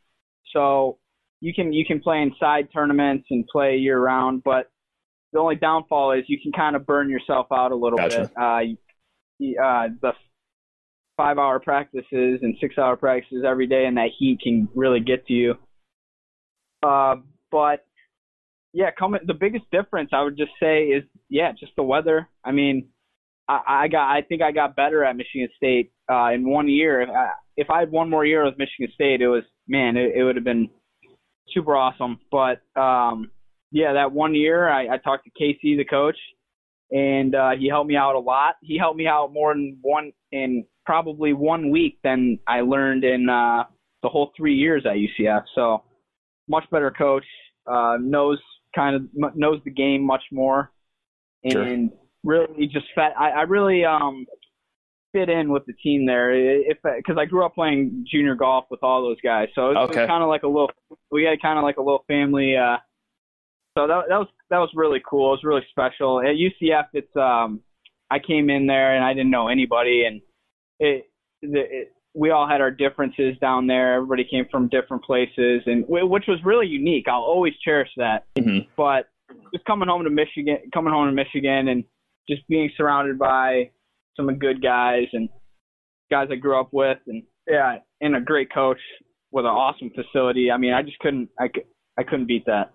So 0.53 0.97
you 1.41 1.53
can 1.53 1.73
you 1.73 1.83
can 1.85 1.99
play 1.99 2.21
in 2.21 2.31
side 2.39 2.69
tournaments 2.73 3.25
and 3.31 3.45
play 3.47 3.75
year 3.75 3.99
round, 3.99 4.43
but 4.45 4.71
the 5.33 5.39
only 5.39 5.57
downfall 5.57 6.13
is 6.13 6.23
you 6.29 6.39
can 6.41 6.53
kind 6.53 6.77
of 6.77 6.85
burn 6.85 7.09
yourself 7.09 7.47
out 7.51 7.73
a 7.73 7.75
little 7.75 7.97
gotcha. 7.97 8.31
bit. 9.39 9.57
Uh, 9.59 9.61
uh, 9.61 9.87
the 10.01 10.13
five 11.17 11.37
hour 11.37 11.59
practices 11.59 12.39
and 12.41 12.55
six 12.61 12.77
hour 12.77 12.95
practices 12.95 13.43
every 13.45 13.67
day, 13.67 13.87
and 13.87 13.97
that 13.97 14.11
heat 14.17 14.39
can 14.41 14.69
really 14.73 15.01
get 15.01 15.27
to 15.27 15.33
you. 15.33 15.55
Uh, 16.81 17.17
but 17.51 17.84
yeah, 18.75 18.91
coming 18.91 19.21
the 19.25 19.33
biggest 19.33 19.63
difference 19.71 20.09
I 20.11 20.21
would 20.21 20.37
just 20.37 20.51
say 20.59 20.83
is 20.87 21.03
yeah, 21.29 21.53
just 21.57 21.71
the 21.77 21.83
weather. 21.83 22.27
I 22.43 22.51
mean, 22.51 22.89
I, 23.47 23.61
I 23.67 23.87
got 23.87 24.11
I 24.11 24.21
think 24.21 24.41
I 24.41 24.51
got 24.51 24.75
better 24.75 25.01
at 25.05 25.15
Michigan 25.15 25.47
State 25.55 25.93
uh, 26.11 26.31
in 26.33 26.47
one 26.47 26.67
year. 26.67 27.01
If 27.01 27.09
I, 27.09 27.29
if 27.55 27.69
I 27.69 27.79
had 27.79 27.89
one 27.89 28.09
more 28.09 28.25
year 28.25 28.43
with 28.43 28.57
Michigan 28.57 28.93
State, 28.93 29.21
it 29.21 29.29
was 29.29 29.43
man, 29.65 29.95
it, 29.95 30.17
it 30.17 30.23
would 30.25 30.35
have 30.35 30.43
been 30.43 30.69
super 31.53 31.73
awesome. 31.73 32.19
But 32.29 32.61
um, 32.79 33.31
yeah, 33.71 33.93
that 33.93 34.11
one 34.11 34.35
year 34.35 34.67
I, 34.67 34.95
I 34.95 34.97
talked 34.97 35.23
to 35.23 35.31
Casey, 35.39 35.77
the 35.77 35.85
coach, 35.85 36.17
and 36.91 37.33
uh, 37.33 37.51
he 37.57 37.69
helped 37.69 37.87
me 37.87 37.95
out 37.95 38.15
a 38.15 38.19
lot. 38.19 38.55
He 38.61 38.77
helped 38.77 38.97
me 38.97 39.07
out 39.07 39.31
more 39.31 39.53
in 39.53 39.77
one 39.83 40.11
in 40.33 40.65
probably 40.85 41.31
one 41.31 41.71
week 41.71 41.97
than 42.03 42.39
I 42.45 42.59
learned 42.59 43.05
in 43.05 43.29
uh, 43.29 43.63
the 44.03 44.09
whole 44.09 44.33
three 44.35 44.55
years 44.55 44.85
at 44.85 44.95
UCF. 44.97 45.43
So 45.55 45.83
much 46.49 46.65
better 46.71 46.91
coach. 46.91 47.23
Uh, 47.65 47.97
knows 47.99 48.37
kind 48.75 48.95
of 48.95 49.35
knows 49.35 49.59
the 49.63 49.71
game 49.71 50.05
much 50.05 50.23
more, 50.31 50.71
and 51.43 51.51
sure. 51.53 51.89
really 52.23 52.67
just 52.67 52.85
fit. 52.93 53.13
I, 53.17 53.29
I 53.29 53.41
really 53.43 53.85
um 53.85 54.25
fit 55.13 55.29
in 55.29 55.49
with 55.49 55.65
the 55.65 55.73
team 55.73 56.05
there. 56.05 56.31
If 56.33 56.77
because 56.83 57.17
I 57.17 57.25
grew 57.25 57.45
up 57.45 57.55
playing 57.55 58.05
junior 58.11 58.35
golf 58.35 58.65
with 58.69 58.83
all 58.83 59.01
those 59.01 59.21
guys, 59.23 59.47
so 59.55 59.71
it 59.71 59.75
was, 59.75 59.89
okay. 59.89 60.05
kind 60.05 60.21
of 60.21 60.29
like 60.29 60.43
a 60.43 60.47
little. 60.47 60.69
We 61.11 61.23
had 61.23 61.41
kind 61.41 61.57
of 61.57 61.63
like 61.63 61.77
a 61.77 61.81
little 61.81 62.03
family. 62.07 62.57
uh 62.57 62.77
So 63.77 63.87
that 63.87 64.03
that 64.09 64.17
was 64.17 64.27
that 64.49 64.59
was 64.59 64.69
really 64.75 65.01
cool. 65.09 65.29
It 65.29 65.37
was 65.37 65.43
really 65.43 65.65
special. 65.69 66.19
At 66.19 66.35
UCF, 66.35 66.87
it's 66.93 67.15
um 67.15 67.61
I 68.11 68.19
came 68.19 68.49
in 68.49 68.67
there 68.67 68.95
and 68.95 69.03
I 69.03 69.13
didn't 69.13 69.31
know 69.31 69.47
anybody, 69.47 70.05
and 70.05 70.21
it, 70.79 71.09
it 71.41 71.94
we 72.15 72.31
all 72.31 72.47
had 72.47 72.61
our 72.61 72.71
differences 72.71 73.37
down 73.41 73.67
there. 73.67 73.95
Everybody 73.95 74.23
came 74.23 74.45
from 74.49 74.69
different 74.69 75.03
places, 75.03 75.61
and 75.65 75.83
which 75.87 76.25
was 76.27 76.39
really 76.45 76.67
unique. 76.67 77.05
I'll 77.07 77.21
always 77.21 77.53
cherish 77.63 77.89
that. 77.97 78.23
Mm-hmm. 78.37 78.69
But 78.77 79.09
just 79.53 79.65
coming 79.65 79.89
home 79.89 80.05
to 80.05 80.09
Michigan, 80.09 80.57
coming 80.73 80.93
home 80.93 81.07
to 81.07 81.13
Michigan, 81.13 81.67
and 81.67 81.83
just 82.29 82.47
being 82.47 82.71
surrounded 82.77 83.19
by 83.19 83.69
some 84.15 84.33
good 84.39 84.61
guys 84.61 85.07
and 85.11 85.27
guys 86.09 86.29
I 86.31 86.35
grew 86.35 86.59
up 86.59 86.69
with, 86.71 86.97
and 87.07 87.23
yeah, 87.47 87.77
and 87.99 88.15
a 88.15 88.21
great 88.21 88.51
coach 88.53 88.79
with 89.31 89.45
an 89.45 89.51
awesome 89.51 89.91
facility. 89.93 90.49
I 90.49 90.57
mean, 90.57 90.73
I 90.73 90.81
just 90.81 90.97
couldn't, 90.99 91.29
I, 91.37 91.49
I 91.97 92.03
couldn't 92.03 92.27
beat 92.27 92.45
that. 92.45 92.71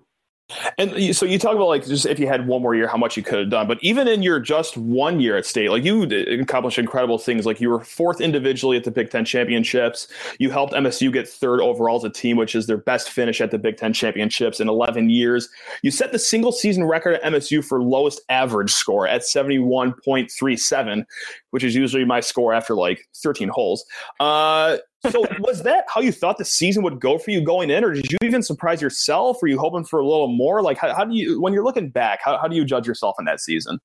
And 0.79 1.15
so 1.15 1.27
you 1.27 1.39
talk 1.39 1.55
about 1.55 1.69
like 1.69 1.87
just 1.87 2.07
if 2.07 2.19
you 2.19 2.27
had 2.27 2.47
one 2.47 2.63
more 2.63 2.75
year, 2.75 2.87
how 2.87 2.97
much 2.97 3.17
you 3.17 3.23
could 3.23 3.39
have 3.39 3.51
done. 3.51 3.67
But 3.67 3.79
even 3.83 4.09
in 4.09 4.23
your 4.23 4.41
just 4.41 4.77
one 4.77 5.21
year 5.21 5.37
at 5.37 5.47
state, 5.47 5.71
like 5.71 5.85
you 5.85 6.03
accomplished 6.41 6.79
incredible 6.79 7.19
things. 7.19 7.47
Like 7.47 7.61
you 7.61 7.71
were 7.71 7.81
fourth 7.81 8.21
individually 8.21 8.77
at 8.77 8.85
the 8.85 8.91
Big 8.91 9.11
Ten 9.11 9.25
championships. 9.25 10.09
You 10.39 10.51
helped 10.51 10.73
MSU 10.73 11.13
get 11.13 11.29
third 11.29 11.61
overall 11.61 11.97
as 11.97 12.05
a 12.05 12.11
team, 12.11 12.37
which 12.37 12.55
is 12.55 12.67
their 12.67 12.77
best 12.77 13.11
finish 13.11 13.41
at 13.41 13.51
the 13.51 13.59
Big 13.59 13.77
Ten 13.77 13.93
championships 13.93 14.61
in 14.61 14.69
11 14.69 15.11
years. 15.11 15.49
You 15.83 15.91
set 15.91 16.13
the 16.13 16.19
single 16.19 16.53
season 16.53 16.85
record 16.85 17.15
at 17.15 17.23
MSU 17.23 17.65
for 17.65 17.83
lowest 17.83 18.21
average 18.29 18.73
score 18.73 19.07
at 19.07 19.23
71.37, 19.23 21.05
which 21.51 21.65
is 21.65 21.75
usually 21.75 22.05
my 22.05 22.21
score 22.21 22.53
after 22.53 22.75
like 22.75 23.09
13 23.17 23.49
holes. 23.49 23.85
Uh, 24.19 24.79
so 25.09 25.25
was 25.39 25.63
that 25.63 25.85
how 25.89 26.01
you 26.01 26.13
thought 26.13 26.37
the 26.37 26.45
season 26.45 26.83
would 26.83 27.01
go 27.01 27.19
for 27.19 27.31
you 27.31 27.41
going 27.41 27.71
in, 27.71 27.85
or 27.85 27.95
did 27.95 28.11
you 28.11 28.19
even 28.23 28.43
surprise 28.43 28.83
yourself? 28.83 29.39
Were 29.41 29.49
you 29.49 29.59
hoping 29.59 29.85
for 29.85 30.01
a 30.01 30.07
little 30.07 30.29
more? 30.29 30.63
Like, 30.63 30.77
how, 30.77 30.95
how 30.95 31.05
do 31.05 31.15
you, 31.15 31.41
when 31.41 31.53
you're 31.53 31.65
looking 31.65 31.89
back, 31.89 32.21
how, 32.23 32.39
how 32.39 32.49
do 32.49 32.57
you 32.57 32.65
judge 32.65 32.87
yourself 32.87 33.17
in 33.19 33.25
that 33.25 33.41
season? 33.41 33.79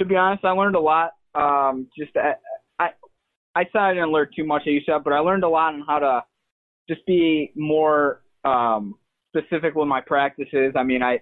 To 0.00 0.04
be 0.04 0.16
honest, 0.16 0.44
I 0.44 0.50
learned 0.50 0.76
a 0.76 0.80
lot. 0.80 1.12
Um, 1.34 1.86
just 1.96 2.10
I, 2.16 2.34
I, 2.78 2.90
I 3.54 3.64
said 3.72 3.80
I 3.80 3.94
didn't 3.94 4.12
learn 4.12 4.28
too 4.36 4.44
much 4.44 4.62
at 4.66 4.72
UCF, 4.72 5.04
but 5.04 5.12
I 5.12 5.20
learned 5.20 5.44
a 5.44 5.48
lot 5.48 5.74
on 5.74 5.84
how 5.86 5.98
to 5.98 6.24
just 6.88 7.06
be 7.06 7.52
more 7.54 8.22
um, 8.44 8.96
specific 9.34 9.74
with 9.74 9.88
my 9.88 10.00
practices. 10.00 10.74
I 10.76 10.82
mean, 10.82 11.02
I 11.02 11.20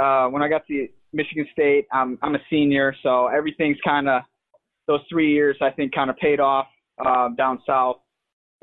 uh, 0.00 0.28
when 0.28 0.42
I 0.42 0.48
got 0.48 0.66
to 0.68 0.88
Michigan 1.12 1.46
State, 1.52 1.86
I'm 1.92 2.18
I'm 2.22 2.34
a 2.34 2.40
senior, 2.50 2.94
so 3.02 3.26
everything's 3.26 3.78
kind 3.84 4.08
of 4.08 4.22
those 4.86 5.00
three 5.08 5.32
years 5.32 5.56
I 5.60 5.70
think 5.70 5.94
kind 5.94 6.10
of 6.10 6.16
paid 6.16 6.40
off 6.40 6.66
uh, 7.04 7.30
down 7.36 7.60
south. 7.66 7.96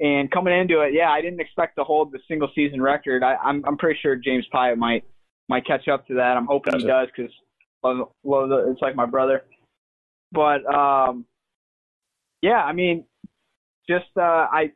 And 0.02 0.32
coming 0.32 0.58
into 0.58 0.82
it, 0.82 0.94
yeah, 0.94 1.12
I 1.12 1.22
didn't 1.22 1.40
expect 1.40 1.78
to 1.78 1.84
hold 1.84 2.12
the 2.12 2.20
single 2.28 2.50
season 2.56 2.82
record. 2.82 3.24
I, 3.24 3.36
I'm 3.36 3.64
I'm 3.66 3.78
pretty 3.78 4.00
sure 4.02 4.16
James 4.16 4.46
Piot 4.52 4.78
might 4.78 5.04
might 5.48 5.66
catch 5.66 5.88
up 5.88 6.08
to 6.08 6.16
that. 6.16 6.38
I'm 6.38 6.48
hoping 6.48 6.74
gotcha. 6.74 6.84
he 6.84 6.88
does 6.88 7.08
because 7.16 7.32
it's 7.84 8.82
like 8.82 8.96
my 8.96 9.06
brother. 9.06 9.44
But 10.32 10.66
um, 10.66 11.26
yeah, 12.42 12.64
I 12.64 12.74
mean, 12.74 13.06
just 13.88 14.06
uh, 14.18 14.48
I 14.52 14.72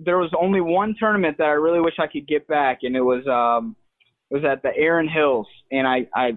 there 0.00 0.18
was 0.18 0.32
only 0.36 0.60
one 0.60 0.96
tournament 0.98 1.38
that 1.38 1.44
I 1.44 1.52
really 1.52 1.80
wish 1.80 1.94
I 2.00 2.08
could 2.08 2.26
get 2.26 2.48
back, 2.48 2.80
and 2.82 2.96
it 2.96 3.00
was 3.00 3.24
um, 3.28 3.76
it 4.32 4.34
was 4.34 4.44
at 4.44 4.62
the 4.62 4.76
Erin 4.76 5.08
Hills, 5.08 5.46
and 5.70 5.86
I 5.86 6.08
I 6.16 6.32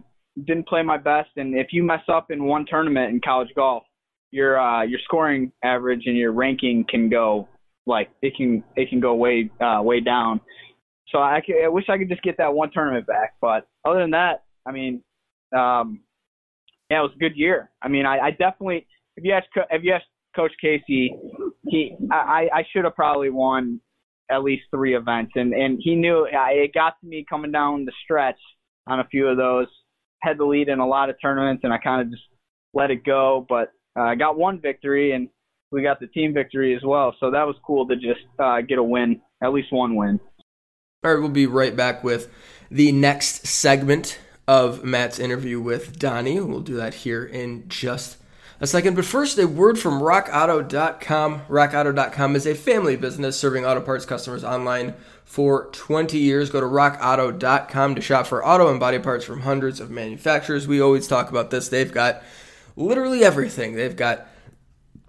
didn't 0.46 0.68
play 0.68 0.84
my 0.84 0.98
best. 0.98 1.30
And 1.38 1.56
if 1.56 1.68
you 1.72 1.84
mess 1.84 2.04
up 2.08 2.30
in 2.30 2.44
one 2.44 2.68
tournament 2.70 3.10
in 3.12 3.20
college 3.20 3.50
golf, 3.56 3.84
your 4.30 4.60
uh, 4.60 4.84
your 4.84 5.00
scoring 5.06 5.52
average 5.64 6.04
and 6.06 6.16
your 6.16 6.34
ranking 6.34 6.86
can 6.88 7.10
go 7.10 7.48
like 7.88 8.10
it 8.22 8.34
can 8.36 8.64
it 8.76 8.90
can 8.90 9.00
go 9.00 9.16
way 9.16 9.50
uh, 9.62 9.82
way 9.82 10.00
down. 10.00 10.42
So 11.10 11.20
I, 11.20 11.42
could, 11.46 11.56
I 11.64 11.70
wish 11.70 11.86
I 11.90 11.98
could 11.98 12.10
just 12.10 12.22
get 12.22 12.38
that 12.38 12.54
one 12.54 12.70
tournament 12.74 13.08
back. 13.08 13.36
But 13.40 13.66
other 13.86 14.02
than 14.02 14.12
that, 14.12 14.44
I 14.66 14.74
mean, 14.74 15.02
um, 15.58 16.02
yeah, 16.90 17.00
it 17.00 17.04
was 17.04 17.14
a 17.16 17.20
good 17.20 17.38
year. 17.38 17.70
I 17.82 17.88
mean, 17.88 18.06
I, 18.06 18.20
I 18.20 18.32
definitely 18.32 18.86
if 19.16 19.24
you 19.24 19.34
ask 19.34 19.46
if 19.72 19.84
you 19.84 19.94
ask 19.94 20.06
Coach 20.36 20.52
Casey, 20.62 21.16
he 21.68 21.96
I, 22.12 22.48
I 22.54 22.64
should 22.72 22.86
have 22.86 22.96
probably 22.96 23.30
won 23.30 23.82
at 24.30 24.44
least 24.44 24.64
three 24.72 24.96
events, 24.96 25.32
and 25.36 25.54
and 25.54 25.80
he 25.82 25.96
knew 25.96 26.28
it 26.32 26.74
got 26.74 27.00
to 27.02 27.08
me 27.08 27.26
coming 27.30 27.52
down 27.52 27.86
the 27.86 27.94
stretch 28.04 28.40
on 28.86 29.00
a 29.00 29.08
few 29.08 29.28
of 29.28 29.38
those. 29.38 29.68
Had 30.22 30.38
the 30.38 30.46
lead 30.46 30.68
in 30.68 30.80
a 30.80 30.88
lot 30.88 31.10
of 31.10 31.16
tournaments, 31.22 31.64
and 31.64 31.74
I 31.74 31.78
kind 31.78 32.02
of 32.02 32.12
just 32.12 32.24
let 32.74 32.92
it 32.92 33.04
go. 33.04 33.46
But 33.48 33.72
uh, 33.98 34.04
I 34.04 34.16
got 34.16 34.38
one 34.38 34.60
victory, 34.60 35.12
and 35.12 35.30
we 35.72 35.82
got 35.82 36.00
the 36.00 36.08
team 36.08 36.34
victory 36.34 36.76
as 36.76 36.84
well. 36.84 37.16
So 37.20 37.32
that 37.32 37.46
was 37.46 37.56
cool 37.64 37.88
to 37.88 37.96
just 37.96 38.22
uh, 38.40 38.62
get 38.62 38.78
a 38.78 38.84
win, 38.84 39.22
at 39.42 39.54
least 39.54 39.72
one 39.72 39.96
win. 39.96 40.20
All 41.04 41.14
right, 41.14 41.20
we'll 41.20 41.30
be 41.30 41.46
right 41.46 41.76
back 41.76 42.04
with 42.04 42.32
the 42.72 42.92
next 42.92 43.46
segment 43.48 44.20
of 44.48 44.84
Matt's 44.84 45.20
interview 45.20 45.60
with 45.60 46.00
Donnie. 46.00 46.40
We'll 46.40 46.62
do 46.62 46.76
that 46.76 46.94
here 46.96 47.24
in 47.26 47.68
just 47.68 48.18
a 48.60 48.68
second. 48.68 48.96
But 48.96 49.06
first, 49.06 49.38
a 49.38 49.48
word 49.48 49.78
from 49.78 50.02
RockAuto.com. 50.02 51.42
RockAuto.com 51.48 52.36
is 52.36 52.48
a 52.48 52.56
family 52.56 52.96
business 52.96 53.38
serving 53.38 53.66
auto 53.66 53.82
parts 53.82 54.06
customers 54.06 54.44
online 54.44 54.96
for 55.26 55.70
20 55.74 56.18
years. 56.18 56.50
Go 56.50 56.62
to 56.62 56.66
RockAuto.com 56.66 57.96
to 57.96 58.02
shop 58.02 58.26
for 58.26 58.46
auto 58.46 58.70
and 58.70 58.80
body 58.80 59.00
parts 59.00 59.26
from 59.26 59.42
hundreds 59.42 59.80
of 59.80 59.92
manufacturers. 59.92 60.68
We 60.68 60.82
always 60.82 61.08
talk 61.08 61.30
about 61.30 61.52
this. 61.52 61.70
They've 61.70 61.92
got 61.92 62.24
literally 62.76 63.24
everything. 63.24 63.76
They've 63.76 63.96
got 63.96 64.28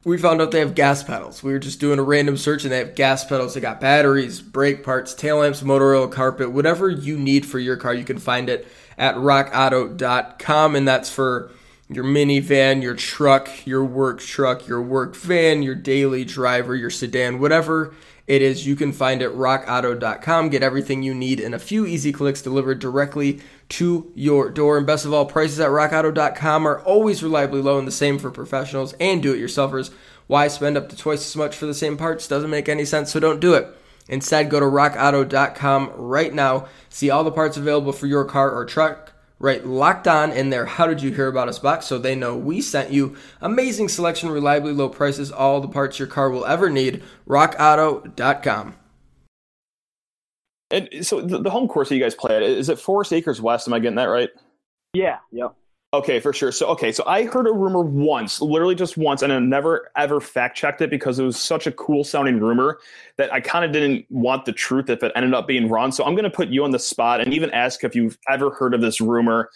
we 0.04 0.16
found 0.16 0.40
out 0.40 0.50
they 0.50 0.60
have 0.60 0.74
gas 0.74 1.02
pedals. 1.02 1.42
We 1.42 1.52
were 1.52 1.58
just 1.58 1.80
doing 1.80 1.98
a 1.98 2.02
random 2.02 2.36
search 2.36 2.64
and 2.64 2.72
they 2.72 2.78
have 2.78 2.94
gas 2.94 3.24
pedals. 3.24 3.54
They 3.54 3.60
got 3.60 3.80
batteries, 3.80 4.40
brake 4.40 4.84
parts, 4.84 5.14
tail 5.14 5.38
lamps, 5.38 5.62
motor 5.62 5.94
oil, 5.94 6.08
carpet, 6.08 6.52
whatever 6.52 6.88
you 6.88 7.18
need 7.18 7.44
for 7.44 7.58
your 7.58 7.76
car, 7.76 7.94
you 7.94 8.04
can 8.04 8.18
find 8.18 8.48
it 8.48 8.66
at 8.96 9.16
rockauto.com. 9.16 10.76
And 10.76 10.86
that's 10.86 11.10
for 11.10 11.50
your 11.88 12.04
minivan, 12.04 12.82
your 12.82 12.94
truck, 12.94 13.66
your 13.66 13.84
work 13.84 14.20
truck, 14.20 14.68
your 14.68 14.82
work 14.82 15.16
van, 15.16 15.62
your 15.62 15.74
daily 15.74 16.24
driver, 16.24 16.76
your 16.76 16.90
sedan, 16.90 17.40
whatever 17.40 17.94
it 18.28 18.42
is, 18.42 18.66
you 18.66 18.76
can 18.76 18.92
find 18.92 19.22
it 19.22 19.34
rockauto.com. 19.34 20.50
Get 20.50 20.62
everything 20.62 21.02
you 21.02 21.14
need 21.14 21.40
in 21.40 21.54
a 21.54 21.58
few 21.58 21.86
easy 21.86 22.12
clicks 22.12 22.42
delivered 22.42 22.78
directly 22.78 23.40
to 23.70 24.12
your 24.14 24.50
door. 24.50 24.76
And 24.76 24.86
best 24.86 25.06
of 25.06 25.14
all, 25.14 25.24
prices 25.24 25.58
at 25.60 25.70
rockauto.com 25.70 26.68
are 26.68 26.80
always 26.80 27.22
reliably 27.22 27.62
low 27.62 27.78
and 27.78 27.88
the 27.88 27.92
same 27.92 28.18
for 28.18 28.30
professionals 28.30 28.92
and 29.00 29.22
do 29.22 29.32
it 29.32 29.40
yourselfers. 29.40 29.90
Why 30.26 30.48
spend 30.48 30.76
up 30.76 30.90
to 30.90 30.96
twice 30.96 31.26
as 31.26 31.36
much 31.36 31.56
for 31.56 31.64
the 31.64 31.72
same 31.72 31.96
parts? 31.96 32.28
Doesn't 32.28 32.50
make 32.50 32.68
any 32.68 32.84
sense, 32.84 33.10
so 33.10 33.18
don't 33.18 33.40
do 33.40 33.54
it. 33.54 33.66
Instead, 34.08 34.50
go 34.50 34.60
to 34.60 34.66
rockauto.com 34.66 35.92
right 35.94 36.32
now. 36.32 36.68
See 36.90 37.08
all 37.08 37.24
the 37.24 37.32
parts 37.32 37.56
available 37.56 37.92
for 37.92 38.06
your 38.06 38.26
car 38.26 38.50
or 38.50 38.66
truck 38.66 39.07
right 39.38 39.66
locked 39.66 40.08
on 40.08 40.32
in 40.32 40.50
their 40.50 40.66
how 40.66 40.86
did 40.86 41.02
you 41.02 41.12
hear 41.12 41.28
about 41.28 41.48
us 41.48 41.58
box 41.58 41.86
so 41.86 41.98
they 41.98 42.14
know 42.14 42.36
we 42.36 42.60
sent 42.60 42.90
you 42.90 43.16
amazing 43.40 43.88
selection 43.88 44.30
reliably 44.30 44.72
low 44.72 44.88
prices 44.88 45.30
all 45.30 45.60
the 45.60 45.68
parts 45.68 45.98
your 45.98 46.08
car 46.08 46.30
will 46.30 46.44
ever 46.46 46.68
need. 46.70 47.02
rockauto.com 47.26 48.74
and 50.70 50.88
so 51.06 51.20
the, 51.20 51.38
the 51.38 51.50
home 51.50 51.68
course 51.68 51.88
that 51.88 51.96
you 51.96 52.02
guys 52.02 52.14
play 52.14 52.36
at 52.36 52.42
is 52.42 52.68
it 52.68 52.78
forest 52.78 53.12
akers 53.12 53.40
west? 53.40 53.66
Am 53.68 53.74
i 53.74 53.78
getting 53.78 53.96
that 53.96 54.04
right? 54.04 54.30
Yeah 54.92 55.18
yep 55.32 55.54
Okay, 55.94 56.20
for 56.20 56.34
sure. 56.34 56.52
So, 56.52 56.66
okay, 56.66 56.92
so 56.92 57.02
I 57.06 57.24
heard 57.24 57.46
a 57.46 57.52
rumor 57.52 57.80
once, 57.80 58.42
literally 58.42 58.74
just 58.74 58.98
once, 58.98 59.22
and 59.22 59.32
I 59.32 59.38
never 59.38 59.90
ever 59.96 60.20
fact 60.20 60.54
checked 60.54 60.82
it 60.82 60.90
because 60.90 61.18
it 61.18 61.24
was 61.24 61.38
such 61.38 61.66
a 61.66 61.72
cool 61.72 62.04
sounding 62.04 62.40
rumor 62.40 62.78
that 63.16 63.32
I 63.32 63.40
kind 63.40 63.64
of 63.64 63.72
didn't 63.72 64.04
want 64.10 64.44
the 64.44 64.52
truth 64.52 64.90
if 64.90 65.02
it 65.02 65.12
ended 65.16 65.32
up 65.32 65.46
being 65.46 65.70
wrong. 65.70 65.90
So, 65.90 66.04
I'm 66.04 66.12
going 66.14 66.24
to 66.24 66.30
put 66.30 66.48
you 66.48 66.62
on 66.62 66.72
the 66.72 66.78
spot 66.78 67.22
and 67.22 67.32
even 67.32 67.50
ask 67.52 67.84
if 67.84 67.96
you've 67.96 68.18
ever 68.28 68.50
heard 68.50 68.74
of 68.74 68.82
this 68.82 69.00
rumor 69.00 69.48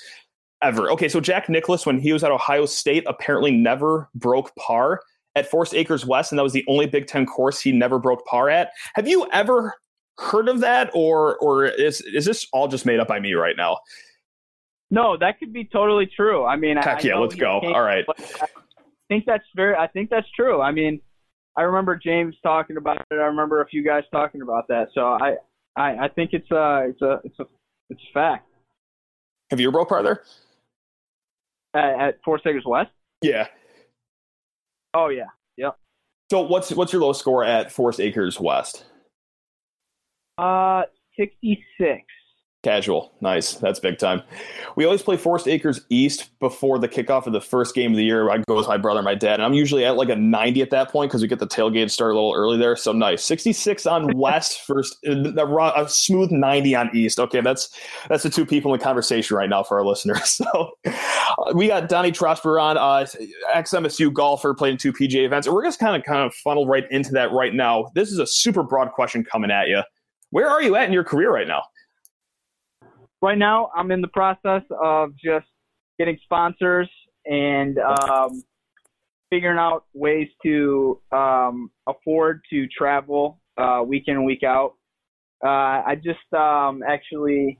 ever. 0.63 0.91
Okay, 0.93 1.09
so 1.09 1.21
Jack 1.21 1.51
Nicklaus, 1.51 1.85
when 1.85 1.99
he 1.99 2.15
was 2.15 2.25
at 2.25 2.31
Ohio 2.31 2.65
State, 2.65 3.05
apparently 3.07 3.51
never 3.53 4.09
broke 4.15 4.55
par 4.57 5.03
at 5.35 5.51
Forest 5.51 5.75
Akers 5.75 6.07
West, 6.07 6.33
and 6.33 6.39
that 6.39 6.43
was 6.45 6.55
the 6.55 6.65
only 6.67 6.87
Big 6.87 7.09
Ten 7.09 7.27
course 7.27 7.61
he 7.61 7.73
never 7.73 7.99
broke 7.99 8.25
par 8.25 8.49
at. 8.49 8.71
Have 8.95 9.07
you 9.07 9.29
ever 9.33 9.75
heard 10.19 10.49
of 10.49 10.61
that, 10.61 10.91
or 10.95 11.37
or 11.39 11.67
is 11.67 12.01
is 12.01 12.25
this 12.25 12.47
all 12.55 12.69
just 12.69 12.87
made 12.87 13.01
up 13.01 13.09
by 13.09 13.21
me 13.21 13.35
right 13.35 13.57
now? 13.57 13.79
No, 14.93 15.17
that 15.17 15.39
could 15.39 15.55
be 15.55 15.65
totally 15.65 16.05
true. 16.05 16.45
I 16.45 16.57
mean, 16.57 16.77
Heck 16.77 17.03
I, 17.03 17.09
yeah, 17.09 17.17
let's 17.17 17.35
go. 17.35 17.61
All 17.61 17.83
right. 17.83 18.05
I 18.09 18.47
think 19.09 19.25
that's 19.27 19.43
very. 19.57 19.75
I 19.75 19.87
think 19.87 20.11
that's 20.11 20.29
true. 20.37 20.61
I 20.61 20.71
mean, 20.71 21.01
I 21.57 21.63
remember 21.63 21.97
James 21.97 22.37
talking 22.43 22.77
about 22.77 22.99
it. 22.99 23.15
I 23.15 23.25
remember 23.25 23.63
a 23.63 23.67
few 23.67 23.83
guys 23.83 24.05
talking 24.13 24.43
about 24.43 24.69
that. 24.69 24.89
So 24.95 25.07
I, 25.07 25.37
I, 25.77 26.05
I 26.05 26.09
think 26.09 26.35
it's 26.35 26.51
a, 26.51 26.89
it's 26.91 27.01
a, 27.01 27.21
it's 27.25 27.39
a, 27.41 27.45
it's 27.89 28.03
a 28.03 28.13
fact. 28.13 28.47
Have 29.51 29.61
you 29.61 29.69
ever 29.69 29.73
broke 29.73 29.89
par 29.89 30.03
there? 30.03 30.25
At, 31.73 32.09
at 32.09 32.19
Forest 32.23 32.47
Akers 32.47 32.65
West. 32.67 32.91
Yeah. 33.23 33.49
Oh 34.93 35.09
yeah. 35.09 35.29
Yep. 35.57 35.79
So 36.31 36.43
what's 36.43 36.71
what's 36.71 36.93
your 36.93 37.01
low 37.01 37.15
score 37.15 37.45
at 37.45 37.73
Forest 37.73 37.99
Akers 37.99 38.39
West? 38.39 38.85
Uh, 40.37 40.83
sixty 41.19 41.65
six. 41.81 42.03
Casual. 42.63 43.13
Nice. 43.21 43.55
That's 43.55 43.81
big 43.81 43.99
time. 43.99 44.23
We 44.77 44.85
always 44.85 45.03
play 45.03 45.17
Forest 45.17 45.49
Akers 45.49 45.81
East 45.89 46.31
before 46.39 46.79
the 46.79 46.89
kickoff 46.89 47.27
of 47.27 47.33
the 47.33 47.41
first 47.41 47.75
game 47.75 47.91
of 47.91 47.97
the 47.97 48.05
year. 48.05 48.31
I 48.31 48.39
go 48.39 48.55
with 48.55 48.69
my 48.69 48.77
brother 48.77 49.01
and 49.01 49.05
my 49.05 49.17
dad, 49.17 49.35
and 49.35 49.43
I'm 49.43 49.53
usually 49.53 49.85
at 49.85 49.97
like 49.97 50.11
a 50.11 50.15
90 50.15 50.63
at 50.63 50.71
that 50.71 50.89
point 50.89 51.11
because 51.11 51.23
we 51.23 51.27
get 51.27 51.41
the 51.41 51.47
tailgate 51.47 51.91
start 51.91 52.13
a 52.13 52.15
little 52.15 52.35
early 52.35 52.57
there. 52.57 52.77
So 52.77 52.93
nice. 52.93 53.25
66 53.25 53.85
on 53.87 54.17
West, 54.17 54.61
first 54.61 54.97
a 55.05 55.89
smooth 55.89 56.31
90 56.31 56.77
on 56.77 56.97
East. 56.97 57.19
Okay, 57.19 57.41
that's 57.41 57.69
that's 58.09 58.23
the 58.23 58.31
two 58.31 58.47
people 58.47 58.73
in 58.75 58.81
conversation 58.81 59.37
right 59.37 59.49
now 59.49 59.65
for 59.65 59.79
our 59.79 59.85
listeners. 59.85 60.41
So 60.53 60.73
uh, 60.87 61.53
we 61.55 61.69
got 61.69 61.89
Donnie 61.89 62.11
Trosper 62.11 62.61
on, 62.61 62.77
uh, 62.77 63.07
ex-MSU 63.55 64.13
golfer, 64.13 64.55
played 64.55 64.73
in 64.73 64.79
two 64.79 64.93
PGA 64.93 65.25
events, 65.25 65.47
and 65.47 65.55
we're 65.55 65.65
just 65.65 65.79
kind 65.79 65.95
of 65.95 66.05
kind 66.05 66.21
of 66.21 66.35
funnel 66.35 66.67
right 66.67 66.85
into 66.91 67.13
that 67.13 67.31
right 67.33 67.55
now. 67.55 67.91
This 67.95 68.11
is 68.11 68.19
a 68.19 68.27
super 68.27 68.63
broad 68.63 68.93
question 68.93 69.25
coming 69.25 69.51
at 69.51 69.69
you. 69.69 69.83
Where 70.31 70.49
are 70.49 70.63
you 70.63 70.75
at 70.77 70.87
in 70.87 70.93
your 70.93 71.05
career 71.05 71.33
right 71.33 71.47
now? 71.47 71.63
Right 73.23 73.39
now 73.39 73.71
I'm 73.75 73.91
in 73.91 74.01
the 74.01 74.09
process 74.09 74.63
of 74.83 75.13
just 75.17 75.47
getting 75.99 76.19
sponsors 76.25 76.91
and 77.25 77.79
um, 77.79 78.43
figuring 79.31 79.59
out 79.59 79.85
ways 79.95 80.29
to 80.45 81.01
um, 81.13 81.71
afford 81.87 82.43
to 82.51 82.67
travel 82.67 83.41
uh, 83.57 83.83
week 83.87 84.05
in 84.09 84.17
and 84.17 84.27
week 84.27 84.43
out. 84.43 84.75
Uh, 85.45 85.49
I 85.87 85.95
just 85.97 86.33
um, 86.35 86.83
actually 86.87 87.59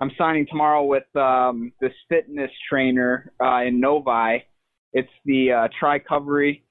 I'm 0.00 0.10
signing 0.18 0.46
tomorrow 0.50 0.84
with 0.84 1.04
um, 1.16 1.72
this 1.80 1.92
fitness 2.08 2.50
trainer 2.68 3.32
uh, 3.42 3.62
in 3.62 3.80
Novi. 3.80 4.44
It's 4.92 5.08
the 5.24 5.52
uh, 5.52 5.68
Tricovery, 5.80 6.62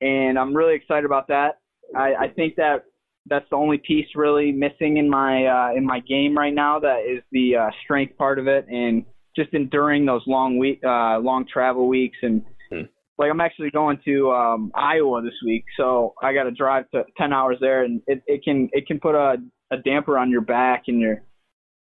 and 0.00 0.38
I'm 0.38 0.54
really 0.54 0.74
excited 0.74 1.04
about 1.04 1.28
that. 1.28 1.60
I, 1.96 2.14
I 2.14 2.28
think 2.28 2.56
that 2.56 2.84
that's 3.28 3.48
the 3.50 3.56
only 3.56 3.78
piece 3.78 4.06
really 4.14 4.52
missing 4.52 4.96
in 4.96 5.08
my 5.08 5.46
uh, 5.46 5.76
in 5.76 5.84
my 5.84 6.00
game 6.00 6.36
right 6.36 6.54
now. 6.54 6.78
That 6.78 7.00
is 7.08 7.22
the 7.32 7.56
uh, 7.56 7.70
strength 7.84 8.16
part 8.16 8.38
of 8.38 8.46
it, 8.46 8.66
and 8.68 9.04
just 9.36 9.52
enduring 9.54 10.06
those 10.06 10.22
long 10.26 10.58
week 10.58 10.80
uh, 10.84 11.18
long 11.18 11.46
travel 11.50 11.88
weeks. 11.88 12.18
And 12.22 12.44
hmm. 12.70 12.82
like 13.18 13.30
I'm 13.30 13.40
actually 13.40 13.70
going 13.70 13.98
to 14.04 14.30
um, 14.32 14.72
Iowa 14.74 15.22
this 15.22 15.34
week, 15.44 15.64
so 15.76 16.14
I 16.22 16.32
got 16.32 16.44
to 16.44 16.50
drive 16.50 16.90
to 16.90 17.04
ten 17.16 17.32
hours 17.32 17.58
there, 17.60 17.84
and 17.84 18.00
it, 18.06 18.22
it 18.26 18.44
can 18.44 18.68
it 18.72 18.86
can 18.86 19.00
put 19.00 19.14
a, 19.14 19.36
a 19.70 19.76
damper 19.78 20.18
on 20.18 20.30
your 20.30 20.42
back 20.42 20.84
and 20.88 21.00
your 21.00 21.22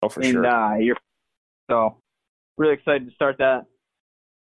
oh 0.02 0.10
for 0.10 0.22
and, 0.22 0.32
sure. 0.32 0.46
Uh, 0.46 0.78
your 0.78 0.98
so 1.70 1.98
really 2.58 2.74
excited 2.74 3.08
to 3.08 3.14
start 3.16 3.38
that. 3.40 3.66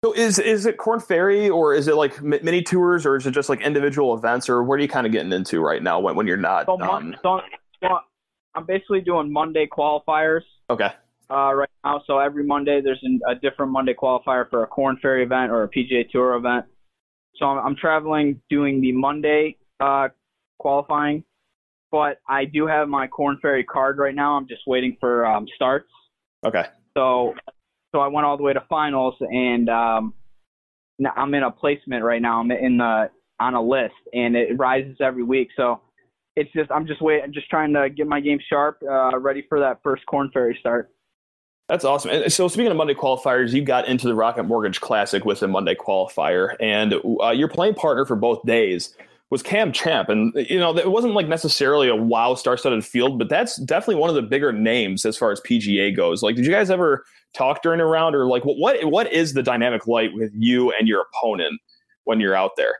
So 0.05 0.13
is 0.15 0.41
is 0.41 0.67
it 0.67 0.79
Corn 0.79 0.99
Ferry 0.99 1.49
or 1.49 1.75
is 1.75 1.87
it 1.87 1.95
like 1.95 2.21
mini 2.23 2.61
tours 2.61 3.07
or 3.07 3.17
is 3.17 3.25
it 3.25 3.31
just 3.31 3.49
like 3.49 3.61
individual 3.61 4.15
events 4.15 4.49
or 4.49 4.65
what 4.65 4.81
are 4.81 4.83
you 4.83 4.89
kind 4.89 5.07
of 5.07 5.13
getting 5.13 5.33
into 5.33 5.61
right 5.61 5.81
now 5.81 6.01
when, 6.01 6.17
when 6.17 6.27
you're 6.27 6.37
not? 6.37 6.67
So, 6.67 6.81
um... 6.81 7.15
so, 7.23 7.41
so 7.81 7.99
I'm 8.57 8.67
basically 8.67 9.01
doing 9.01 9.33
Monday 9.33 9.69
qualifiers. 9.71 10.43
Okay. 10.69 10.91
Uh, 11.31 11.55
right 11.55 11.71
now, 11.85 12.03
so 12.05 12.19
every 12.19 12.45
Monday 12.45 12.81
there's 12.83 12.99
an, 13.05 13.21
a 13.29 13.37
different 13.37 13.71
Monday 13.71 13.95
qualifier 13.95 14.51
for 14.51 14.65
a 14.65 14.67
Corn 14.67 14.99
Ferry 15.01 15.23
event 15.23 15.53
or 15.53 15.63
a 15.63 15.69
PGA 15.69 16.11
Tour 16.11 16.35
event. 16.35 16.67
So 17.37 17.47
I'm, 17.47 17.65
I'm 17.65 17.77
traveling 17.77 18.41
doing 18.51 18.81
the 18.81 18.91
Monday 18.91 19.57
uh, 19.79 20.09
qualifying, 20.59 21.23
but 21.93 22.19
I 22.29 22.45
do 22.45 22.67
have 22.67 22.89
my 22.89 23.07
Corn 23.07 23.39
Ferry 23.41 23.63
card 23.63 23.99
right 23.99 24.17
now. 24.17 24.37
I'm 24.37 24.49
just 24.49 24.63
waiting 24.67 24.97
for 24.99 25.25
um, 25.25 25.47
starts. 25.55 25.89
Okay. 26.45 26.65
So 26.95 27.35
so 27.93 28.01
I 28.01 28.09
went 28.09 28.27
all 28.27 28.37
the 28.37 28.43
way 28.43 28.53
to 28.53 28.65
finals, 28.69 29.15
and 29.21 29.69
um, 29.69 30.15
I'm 31.17 31.33
in 31.35 31.43
a 31.43 31.51
placement 31.51 32.03
right 32.05 32.21
now. 32.21 32.41
I'm 32.41 32.51
in 32.51 32.79
the 32.79 33.11
on 33.39 33.55
a 33.55 33.63
list, 33.63 33.95
and 34.13 34.37
it 34.37 34.59
rises 34.59 34.97
every 35.01 35.23
week. 35.23 35.49
So 35.57 35.81
it's 36.37 36.51
just 36.53 36.71
I'm 36.71 36.87
just 36.87 37.03
waiting, 37.03 37.33
just 37.33 37.49
trying 37.51 37.73
to 37.75 37.91
get 37.91 38.07
my 38.07 38.21
game 38.21 38.39
sharp, 38.49 38.83
uh, 38.89 39.19
ready 39.19 39.45
for 39.49 39.61
that 39.61 39.81
first 39.83 40.05
Corn 40.07 40.31
Ferry 40.33 40.57
start. 40.59 40.91
That's 41.69 41.85
awesome. 41.85 42.11
And 42.11 42.33
so, 42.33 42.49
speaking 42.49 42.71
of 42.71 42.77
Monday 42.77 42.95
qualifiers, 42.95 43.53
you 43.53 43.63
got 43.63 43.87
into 43.87 44.07
the 44.07 44.15
Rocket 44.15 44.43
Mortgage 44.45 44.81
Classic 44.81 45.25
with 45.25 45.43
a 45.43 45.49
Monday 45.49 45.75
qualifier, 45.75 46.57
and 46.61 46.95
uh, 47.23 47.31
your 47.31 47.49
playing 47.49 47.75
partner 47.75 48.05
for 48.05 48.17
both 48.17 48.45
days 48.45 48.97
was 49.33 49.43
Cam 49.43 49.73
Champ. 49.73 50.11
And, 50.11 50.31
you 50.35 50.59
know, 50.59 50.77
it 50.77 50.91
wasn't 50.91 51.15
like 51.15 51.27
necessarily 51.27 51.89
a 51.89 51.97
wow 51.97 52.35
star 52.35 52.59
studded 52.59 52.85
field, 52.85 53.19
but 53.19 53.31
that's 53.31 53.57
definitely 53.57 53.95
one 53.95 54.11
of 54.11 54.15
the 54.15 54.21
bigger 54.21 54.53
names 54.53 55.07
as 55.07 55.17
far 55.17 55.33
as 55.33 55.41
PGA 55.41 55.97
goes. 55.97 56.23
Like, 56.23 56.37
did 56.37 56.45
you 56.45 56.53
guys 56.53 56.69
ever 56.71 57.03
talk 57.33 57.63
during 57.63 57.81
a 57.81 57.87
round, 57.87 58.15
or 58.15 58.27
like, 58.27 58.43
what 58.45 58.85
what 58.85 59.11
is 59.11 59.33
the 59.33 59.43
dynamic 59.43 59.87
like 59.87 60.11
with 60.13 60.33
you 60.35 60.71
and 60.79 60.87
your 60.87 61.07
opponent 61.07 61.59
when 62.05 62.21
you're 62.21 62.35
out 62.35 62.51
there? 62.59 62.75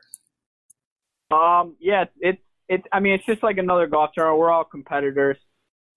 Um, 1.35 1.75
yeah, 1.79 2.05
it's 2.19 2.41
it's. 2.69 2.83
I 2.91 2.99
mean, 2.99 3.13
it's 3.13 3.25
just 3.25 3.41
like 3.41 3.57
another 3.57 3.87
golf 3.87 4.11
tournament. 4.13 4.39
We're 4.39 4.51
all 4.51 4.63
competitors, 4.63 5.37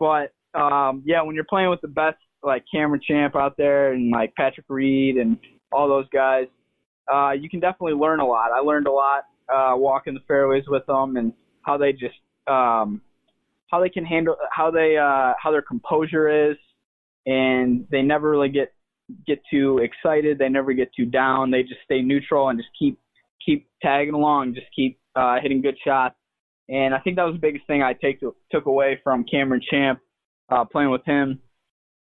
but 0.00 0.32
um, 0.54 1.02
yeah, 1.04 1.20
when 1.20 1.34
you're 1.34 1.44
playing 1.44 1.68
with 1.68 1.82
the 1.82 1.88
best 1.88 2.16
like 2.42 2.64
Cameron 2.72 3.02
Champ 3.06 3.36
out 3.36 3.58
there 3.58 3.92
and 3.92 4.10
like 4.10 4.32
Patrick 4.36 4.64
Reed 4.70 5.18
and 5.18 5.36
all 5.70 5.86
those 5.86 6.08
guys, 6.14 6.46
uh, 7.12 7.32
you 7.32 7.50
can 7.50 7.60
definitely 7.60 7.92
learn 7.92 8.20
a 8.20 8.26
lot. 8.26 8.52
I 8.52 8.60
learned 8.60 8.86
a 8.86 8.92
lot 8.92 9.24
uh, 9.52 9.72
walking 9.74 10.14
the 10.14 10.20
fairways 10.26 10.64
with 10.68 10.84
them 10.86 11.16
and 11.16 11.32
how 11.62 11.76
they 11.76 11.92
just 11.92 12.14
um, 12.46 13.00
how 13.70 13.80
they 13.80 13.88
can 13.88 14.04
handle 14.04 14.36
how 14.50 14.70
they 14.70 14.96
uh, 14.96 15.32
how 15.42 15.50
their 15.50 15.62
composure 15.62 16.50
is, 16.50 16.56
and 17.26 17.86
they 17.90 18.02
never 18.02 18.30
really 18.30 18.48
get 18.48 18.72
get 19.26 19.40
too 19.50 19.78
excited. 19.78 20.38
They 20.38 20.48
never 20.48 20.72
get 20.72 20.90
too 20.96 21.06
down. 21.06 21.50
They 21.50 21.62
just 21.62 21.80
stay 21.84 22.02
neutral 22.02 22.48
and 22.48 22.58
just 22.58 22.70
keep 22.78 22.98
keep 23.44 23.68
tagging 23.82 24.14
along, 24.14 24.54
just 24.54 24.66
keep 24.74 24.98
uh, 25.14 25.36
hitting 25.40 25.62
good 25.62 25.76
shots. 25.84 26.16
And 26.68 26.94
I 26.94 26.98
think 26.98 27.16
that 27.16 27.24
was 27.24 27.34
the 27.34 27.40
biggest 27.40 27.66
thing 27.68 27.82
I 27.82 27.92
take 27.92 28.18
to, 28.20 28.34
took 28.50 28.66
away 28.66 29.00
from 29.04 29.24
Cameron 29.24 29.60
Champ 29.70 30.00
uh, 30.50 30.64
playing 30.64 30.90
with 30.90 31.04
him 31.04 31.40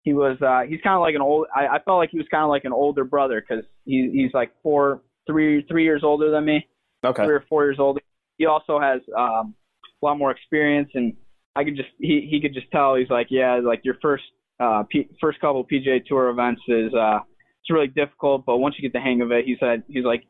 he 0.02 0.12
was 0.12 0.36
uh 0.42 0.62
he's 0.68 0.80
kind 0.82 0.94
of 0.94 1.00
like 1.00 1.14
an 1.14 1.22
old 1.22 1.46
I, 1.54 1.76
I 1.76 1.78
felt 1.84 1.98
like 1.98 2.10
he 2.10 2.18
was 2.18 2.26
kind 2.30 2.42
of 2.42 2.50
like 2.50 2.64
an 2.64 2.72
older 2.72 3.04
brother 3.04 3.40
because 3.40 3.64
he 3.84 4.10
he's 4.12 4.34
like 4.34 4.52
four 4.62 5.02
three 5.26 5.64
three 5.68 5.84
years 5.84 6.02
older 6.04 6.30
than 6.30 6.44
me 6.44 6.66
okay. 7.04 7.24
three 7.24 7.34
or 7.34 7.44
four 7.48 7.64
years 7.64 7.76
older 7.78 8.00
he 8.38 8.46
also 8.46 8.80
has 8.80 9.00
um 9.16 9.54
a 10.02 10.06
lot 10.06 10.18
more 10.18 10.30
experience 10.30 10.90
and 10.94 11.14
I 11.54 11.64
could 11.64 11.76
just 11.76 11.90
he 11.98 12.26
he 12.30 12.40
could 12.40 12.54
just 12.54 12.70
tell 12.70 12.94
he's 12.94 13.10
like 13.10 13.28
yeah 13.30 13.60
like 13.62 13.80
your 13.84 13.96
first 14.02 14.24
uh 14.60 14.84
P, 14.88 15.08
first 15.20 15.40
couple 15.40 15.64
PGA 15.64 16.04
Tour 16.04 16.28
events 16.28 16.62
is 16.68 16.92
uh 16.94 17.20
it's 17.60 17.70
really 17.70 17.88
difficult 17.88 18.44
but 18.46 18.58
once 18.58 18.74
you 18.78 18.82
get 18.82 18.92
the 18.92 19.00
hang 19.00 19.20
of 19.20 19.30
it 19.30 19.44
he 19.44 19.56
said 19.60 19.82
he's 19.88 20.04
like 20.04 20.24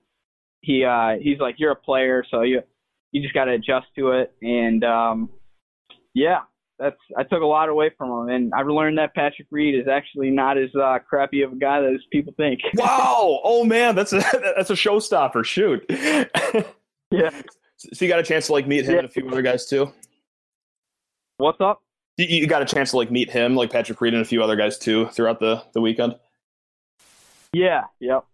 he 0.60 0.84
uh 0.84 1.12
he's 1.20 1.38
like 1.38 1.56
you're 1.58 1.72
a 1.72 1.76
player 1.76 2.24
so 2.30 2.42
you 2.42 2.60
you 3.12 3.22
just 3.22 3.34
got 3.34 3.44
to 3.44 3.52
adjust 3.52 3.86
to 3.96 4.10
it 4.12 4.32
and 4.42 4.84
um 4.84 5.30
yeah 6.14 6.40
that's 6.78 6.96
I 7.16 7.22
took 7.22 7.42
a 7.42 7.46
lot 7.46 7.68
away 7.68 7.90
from 7.96 8.10
him, 8.10 8.34
and 8.34 8.52
I've 8.54 8.66
learned 8.66 8.98
that 8.98 9.14
Patrick 9.14 9.48
Reed 9.50 9.74
is 9.74 9.88
actually 9.88 10.30
not 10.30 10.58
as 10.58 10.70
uh, 10.74 10.98
crappy 11.08 11.42
of 11.42 11.52
a 11.52 11.56
guy 11.56 11.84
as 11.84 12.00
people 12.10 12.34
think. 12.36 12.60
Wow! 12.74 13.40
Oh 13.44 13.64
man, 13.64 13.94
that's 13.94 14.12
a 14.12 14.18
that's 14.56 14.70
a 14.70 14.74
showstopper. 14.74 15.44
Shoot. 15.44 15.84
yeah. 17.10 17.30
So 17.76 18.04
you 18.04 18.08
got 18.08 18.20
a 18.20 18.24
chance 18.24 18.46
to 18.46 18.52
like 18.52 18.66
meet 18.66 18.84
him 18.84 18.92
yeah. 18.92 18.98
and 18.98 19.06
a 19.06 19.10
few 19.10 19.28
other 19.28 19.42
guys 19.42 19.66
too. 19.66 19.92
What's 21.38 21.60
up? 21.60 21.82
You, 22.16 22.26
you 22.26 22.46
got 22.46 22.62
a 22.62 22.66
chance 22.66 22.90
to 22.90 22.96
like 22.96 23.10
meet 23.10 23.30
him, 23.30 23.56
like 23.56 23.70
Patrick 23.70 24.00
Reed 24.00 24.14
and 24.14 24.22
a 24.22 24.26
few 24.26 24.42
other 24.42 24.56
guys 24.56 24.78
too, 24.78 25.08
throughout 25.08 25.40
the 25.40 25.62
the 25.74 25.80
weekend. 25.80 26.16
Yeah. 27.52 27.84
Yep. 28.00 28.24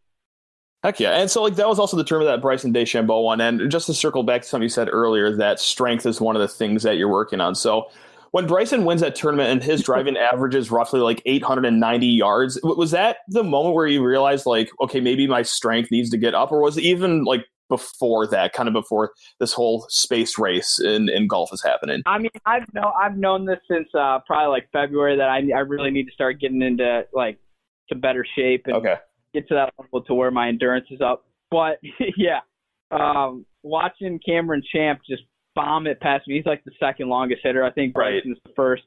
Heck 0.85 1.01
yeah. 1.01 1.19
And 1.19 1.31
so 1.31 1.43
like 1.43 1.57
that 1.57 1.69
was 1.69 1.79
also 1.79 1.97
the 1.97 2.05
term 2.05 2.23
of 2.23 2.27
that 2.27 2.41
Bryson 2.41 2.73
DeChambeau 2.73 3.25
one. 3.25 3.41
And 3.41 3.71
just 3.71 3.87
to 3.87 3.95
circle 3.95 4.23
back 4.23 4.43
to 4.43 4.49
something 4.49 4.63
you 4.63 4.69
said 4.69 4.89
earlier, 4.91 5.35
that 5.37 5.59
strength 5.59 6.07
is 6.07 6.21
one 6.21 6.37
of 6.37 6.41
the 6.41 6.49
things 6.49 6.83
that 6.85 6.97
you're 6.97 7.09
working 7.09 7.41
on. 7.41 7.55
So 7.55 7.91
when 8.33 8.47
Bryson 8.47 8.85
wins 8.85 9.01
that 9.01 9.15
tournament 9.15 9.51
and 9.51 9.63
his 9.63 9.83
driving 9.85 10.17
average 10.17 10.55
is 10.55 10.71
roughly 10.71 11.01
like 11.01 11.23
890 11.27 12.07
yards, 12.07 12.59
was 12.63 12.91
that 12.93 13.19
the 13.29 13.45
moment 13.45 13.75
where 13.75 13.87
you 13.87 14.05
realized 14.05 14.47
like, 14.47 14.71
okay, 14.81 15.01
maybe 15.01 15.27
my 15.27 15.43
strength 15.43 15.91
needs 15.91 16.11
to 16.11 16.19
get 16.19 16.35
up, 16.35 16.53
or 16.53 16.61
was 16.61 16.77
it 16.77 16.85
even 16.85 17.25
like 17.25 17.45
before 17.69 18.27
that, 18.27 18.53
kind 18.53 18.69
of 18.69 18.73
before 18.73 19.13
this 19.41 19.53
whole 19.53 19.87
space 19.89 20.39
race 20.39 20.81
in, 20.81 21.09
in 21.09 21.27
golf 21.27 21.53
is 21.53 21.63
happening? 21.63 22.03
I 22.07 22.19
mean, 22.19 22.31
I've 22.47 22.73
know 22.75 22.93
I've 23.01 23.17
known 23.17 23.45
this 23.45 23.61
since 23.71 23.89
uh, 23.95 24.21
probably 24.27 24.49
like 24.49 24.69
February 24.73 25.17
that 25.17 25.29
I 25.29 25.39
I 25.55 25.61
really 25.61 25.91
need 25.91 26.07
to 26.07 26.13
start 26.13 26.41
getting 26.41 26.63
into 26.63 27.05
like 27.13 27.39
to 27.91 27.95
better 27.95 28.25
shape 28.37 28.63
and 28.67 28.77
okay. 28.77 28.97
get 29.35 29.49
to 29.49 29.55
that 29.55 29.73
level 29.79 30.03
to 30.03 30.15
where 30.15 30.31
my 30.31 30.49
endurance 30.49 30.87
is 30.91 31.01
up. 31.01 31.25
But 31.51 31.79
yeah, 32.17 32.41
um, 32.91 33.47
watching 33.63 34.19
Cameron 34.25 34.63
Champ 34.73 35.01
just 35.09 35.23
bomb 35.59 35.89
it 35.89 36.01
past 36.01 36.29
me. 36.29 36.37
He's 36.37 36.47
like 36.47 36.63
the 36.65 36.71
second 36.79 37.09
longest 37.09 37.41
hitter. 37.43 37.65
I 37.65 37.73
think 37.73 37.93
Bryson's 37.93 38.37
right. 38.37 38.43
the 38.45 38.53
first. 38.55 38.85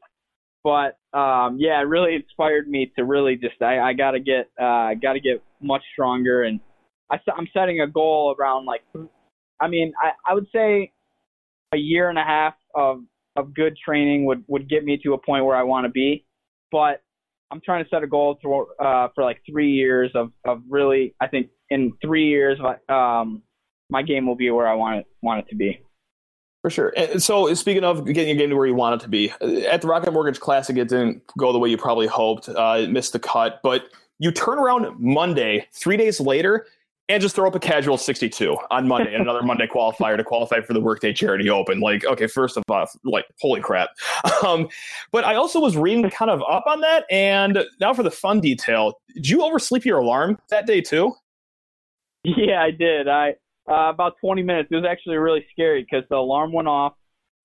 But 0.64 0.98
um, 1.18 1.58
yeah, 1.60 1.82
it 1.82 1.88
really 1.88 2.16
inspired 2.16 2.68
me 2.68 2.92
to 2.96 3.04
really 3.04 3.36
just 3.36 3.62
I, 3.62 3.80
I 3.80 3.94
got 3.94 4.12
to 4.12 4.20
get 4.20 4.50
uh, 4.60 4.94
got 5.02 5.14
to 5.14 5.20
get 5.20 5.44
much 5.62 5.82
stronger, 5.94 6.44
and 6.44 6.60
I, 7.12 7.18
I'm 7.36 7.48
setting 7.52 7.82
a 7.82 7.88
goal 7.88 8.36
around 8.40 8.66
like, 8.66 8.82
I 9.60 9.68
mean, 9.68 9.92
I, 10.02 10.12
I 10.30 10.34
would 10.34 10.48
say 10.54 10.94
a 11.74 11.78
year 11.78 12.10
and 12.10 12.18
a 12.18 12.24
half 12.24 12.54
of 12.74 13.02
of 13.36 13.54
good 13.54 13.76
training 13.84 14.26
would 14.26 14.46
would 14.48 14.70
get 14.70 14.86
me 14.86 15.00
to 15.04 15.14
a 15.14 15.18
point 15.18 15.46
where 15.46 15.58
I 15.58 15.64
want 15.64 15.86
to 15.86 15.92
be, 15.92 16.26
but 16.72 17.02
I'm 17.52 17.60
trying 17.60 17.84
to 17.84 17.90
set 17.90 18.04
a 18.04 18.08
goal 18.08 18.36
to, 18.36 18.68
uh, 18.84 19.08
for 19.14 19.24
like 19.24 19.42
three 19.50 19.72
years 19.72 20.12
of 20.16 20.32
of 20.46 20.62
really 20.70 21.16
I 21.20 21.28
think 21.28 21.48
in 21.70 21.94
three 22.02 22.28
years 22.28 22.60
um, 22.88 23.42
my 23.90 24.04
game 24.04 24.28
will 24.28 24.36
be 24.36 24.52
where 24.52 24.68
I 24.68 24.76
want 24.76 25.00
it 25.00 25.06
want 25.22 25.40
it 25.40 25.50
to 25.50 25.56
be. 25.56 25.82
For 26.62 26.70
sure. 26.70 26.94
And 26.96 27.22
so, 27.22 27.52
speaking 27.56 27.84
of 27.84 28.06
getting 28.06 28.30
your 28.30 28.38
game 28.38 28.50
to 28.52 28.56
where 28.56 28.68
you 28.68 28.76
want 28.76 29.02
it 29.02 29.04
to 29.04 29.10
be, 29.10 29.32
at 29.68 29.82
the 29.82 29.88
Rocket 29.88 30.12
Mortgage 30.12 30.40
Classic, 30.40 30.78
it 30.78 30.90
didn't 30.90 31.24
go 31.38 31.52
the 31.52 31.58
way 31.58 31.70
you 31.70 31.78
probably 31.78 32.06
hoped. 32.06 32.50
Uh, 32.50 32.78
it 32.82 32.92
missed 32.92 33.14
the 33.14 33.20
cut, 33.20 33.60
but 33.64 33.86
you 34.20 34.32
turn 34.32 34.60
around 34.60 34.88
Monday, 35.00 35.68
three 35.74 35.98
days 35.98 36.20
later, 36.20 36.68
and 37.10 37.22
just 37.22 37.36
throw 37.36 37.48
up 37.48 37.56
a 37.56 37.60
casual 37.60 37.98
62 37.98 38.56
on 38.70 38.88
Monday 38.88 39.14
and 39.14 39.24
another 39.24 39.42
Monday 39.42 39.68
qualifier 39.68 40.16
to 40.16 40.24
qualify 40.24 40.62
for 40.62 40.74
the 40.74 40.80
Workday 40.80 41.12
Charity 41.12 41.50
Open. 41.50 41.80
Like, 41.80 42.06
okay, 42.06 42.28
first 42.28 42.56
of 42.56 42.64
all, 42.70 42.86
like, 43.04 43.26
holy 43.40 43.62
crap. 43.62 43.90
Um, 44.44 44.70
but 45.12 45.24
I 45.24 45.36
also 45.36 45.60
was 45.60 45.78
reading 45.78 46.10
kind 46.10 46.32
of 46.32 46.42
up 46.50 46.64
on 46.66 46.82
that. 46.82 47.06
And 47.12 47.64
now 47.80 47.94
for 47.94 48.02
the 48.02 48.10
fun 48.10 48.40
detail, 48.40 49.00
did 49.14 49.30
you 49.30 49.44
oversleep 49.44 49.86
your 49.86 50.00
alarm 50.00 50.40
that 50.50 50.66
day 50.66 50.82
too? 50.82 51.14
Yeah, 52.24 52.64
I 52.64 52.72
did. 52.72 53.08
I 53.08 53.36
uh, 53.72 53.90
about 53.90 54.16
20 54.20 54.44
minutes. 54.44 54.70
It 54.72 54.76
was 54.76 54.86
actually 54.90 55.18
really 55.18 55.46
scary 55.52 55.88
because 55.90 56.08
the 56.10 56.18
alarm 56.18 56.52
went 56.52 56.68
off, 56.68 56.94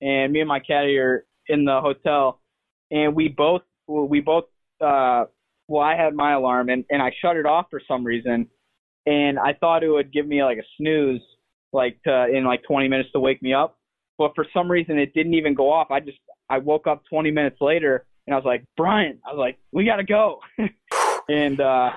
and 0.00 0.32
me 0.32 0.40
and 0.40 0.48
my 0.48 0.58
caddy 0.58 0.98
are 0.98 1.24
in 1.48 1.64
the 1.64 1.80
hotel, 1.80 2.40
and 2.90 3.14
we 3.14 3.28
both 3.28 3.62
we 3.86 4.20
both 4.20 4.44
uh, 4.80 5.24
well, 5.68 5.82
I 5.82 5.96
had 5.96 6.14
my 6.14 6.32
alarm 6.32 6.68
and 6.68 6.84
and 6.90 7.00
I 7.00 7.12
shut 7.22 7.36
it 7.36 7.46
off 7.46 7.66
for 7.70 7.80
some 7.86 8.04
reason, 8.04 8.48
and 9.06 9.38
I 9.38 9.52
thought 9.52 9.84
it 9.84 9.88
would 9.88 10.12
give 10.12 10.26
me 10.26 10.42
like 10.42 10.58
a 10.58 10.66
snooze, 10.76 11.22
like 11.72 12.02
to, 12.04 12.26
in 12.26 12.44
like 12.44 12.62
20 12.64 12.88
minutes 12.88 13.10
to 13.12 13.20
wake 13.20 13.40
me 13.42 13.54
up, 13.54 13.78
but 14.18 14.34
for 14.34 14.46
some 14.52 14.70
reason 14.70 14.98
it 14.98 15.14
didn't 15.14 15.34
even 15.34 15.54
go 15.54 15.72
off. 15.72 15.90
I 15.90 16.00
just 16.00 16.18
I 16.50 16.58
woke 16.58 16.86
up 16.86 17.02
20 17.08 17.30
minutes 17.30 17.58
later 17.60 18.04
and 18.26 18.34
I 18.34 18.36
was 18.36 18.44
like, 18.44 18.64
Brian, 18.76 19.20
I 19.24 19.32
was 19.32 19.38
like, 19.38 19.58
we 19.72 19.84
gotta 19.84 20.04
go, 20.04 20.40
and 21.28 21.60
uh, 21.60 21.90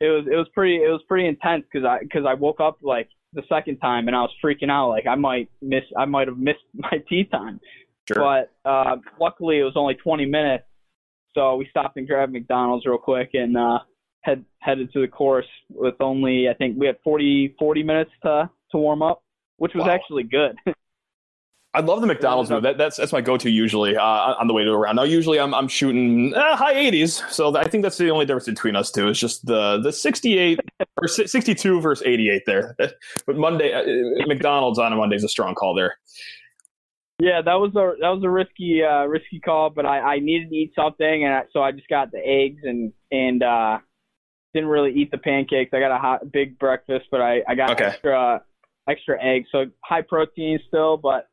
it 0.00 0.08
was 0.08 0.26
it 0.26 0.36
was 0.36 0.48
pretty 0.54 0.76
it 0.76 0.88
was 0.88 1.02
pretty 1.06 1.28
intense 1.28 1.64
because 1.70 1.86
I 1.86 1.98
because 2.00 2.24
I 2.26 2.34
woke 2.34 2.60
up 2.60 2.78
like 2.82 3.08
the 3.32 3.42
second 3.48 3.78
time, 3.78 4.08
and 4.08 4.16
I 4.16 4.22
was 4.22 4.30
freaking 4.42 4.70
out. 4.70 4.90
Like 4.90 5.06
I 5.06 5.14
might 5.14 5.50
miss, 5.60 5.84
I 5.96 6.04
might 6.04 6.28
have 6.28 6.38
missed 6.38 6.64
my 6.74 7.02
tee 7.08 7.24
time. 7.24 7.60
Sure. 8.08 8.22
But 8.64 8.68
uh, 8.68 8.96
luckily, 9.20 9.58
it 9.58 9.64
was 9.64 9.74
only 9.76 9.94
20 9.94 10.26
minutes, 10.26 10.64
so 11.34 11.56
we 11.56 11.66
stopped 11.70 11.96
and 11.96 12.06
grabbed 12.06 12.32
McDonald's 12.32 12.86
real 12.86 12.98
quick 12.98 13.30
and 13.34 13.56
uh, 13.56 13.80
head 14.20 14.44
headed 14.58 14.92
to 14.92 15.00
the 15.00 15.08
course 15.08 15.46
with 15.70 15.94
only 16.00 16.48
I 16.48 16.54
think 16.54 16.78
we 16.78 16.86
had 16.86 16.96
40 17.02 17.54
40 17.58 17.82
minutes 17.82 18.10
to 18.22 18.50
to 18.72 18.78
warm 18.78 19.02
up, 19.02 19.22
which 19.56 19.72
was 19.74 19.86
wow. 19.86 19.94
actually 19.94 20.24
good. 20.24 20.56
I 21.76 21.80
love 21.80 22.00
the 22.00 22.06
McDonald's 22.06 22.48
move. 22.48 22.62
That, 22.62 22.78
that's 22.78 22.96
that's 22.96 23.12
my 23.12 23.20
go-to 23.20 23.50
usually 23.50 23.98
uh, 23.98 24.02
on 24.02 24.46
the 24.46 24.54
way 24.54 24.64
to 24.64 24.70
a 24.70 24.78
round. 24.78 24.96
Now, 24.96 25.02
usually 25.02 25.38
I'm 25.38 25.54
I'm 25.54 25.68
shooting 25.68 26.32
uh, 26.34 26.56
high 26.56 26.74
80s, 26.74 27.30
so 27.30 27.54
I 27.54 27.68
think 27.68 27.82
that's 27.82 27.98
the 27.98 28.08
only 28.08 28.24
difference 28.24 28.46
between 28.46 28.74
us 28.76 28.90
two. 28.90 29.08
Is 29.08 29.20
just 29.20 29.44
the 29.44 29.78
the 29.82 29.92
68 29.92 30.58
or 31.02 31.06
62 31.06 31.80
versus 31.82 32.06
88 32.06 32.42
there. 32.46 32.76
But 33.26 33.36
Monday, 33.36 33.74
uh, 33.74 34.26
McDonald's 34.26 34.78
on 34.78 34.92
a 34.92 34.96
Monday 34.96 35.16
is 35.16 35.24
a 35.24 35.28
strong 35.28 35.54
call 35.54 35.74
there. 35.74 35.98
Yeah, 37.18 37.42
that 37.42 37.54
was 37.54 37.72
a 37.76 38.00
that 38.00 38.08
was 38.08 38.22
a 38.24 38.30
risky 38.30 38.82
uh, 38.82 39.04
risky 39.04 39.38
call, 39.40 39.68
but 39.68 39.84
I, 39.84 39.98
I 39.98 40.18
needed 40.18 40.48
to 40.48 40.56
eat 40.56 40.72
something, 40.74 41.24
and 41.24 41.34
I, 41.34 41.42
so 41.52 41.60
I 41.60 41.72
just 41.72 41.88
got 41.88 42.10
the 42.10 42.26
eggs 42.26 42.62
and 42.64 42.94
and 43.10 43.42
uh, 43.42 43.78
didn't 44.54 44.70
really 44.70 44.94
eat 44.94 45.10
the 45.10 45.18
pancakes. 45.18 45.74
I 45.74 45.80
got 45.80 45.92
a 45.92 45.98
hot 45.98 46.32
big 46.32 46.58
breakfast, 46.58 47.06
but 47.10 47.20
I 47.20 47.42
I 47.46 47.54
got 47.54 47.72
okay. 47.72 47.84
extra 47.84 48.42
extra 48.88 49.22
eggs, 49.22 49.48
so 49.52 49.66
high 49.84 50.02
protein 50.02 50.58
still, 50.68 50.96
but 50.96 51.28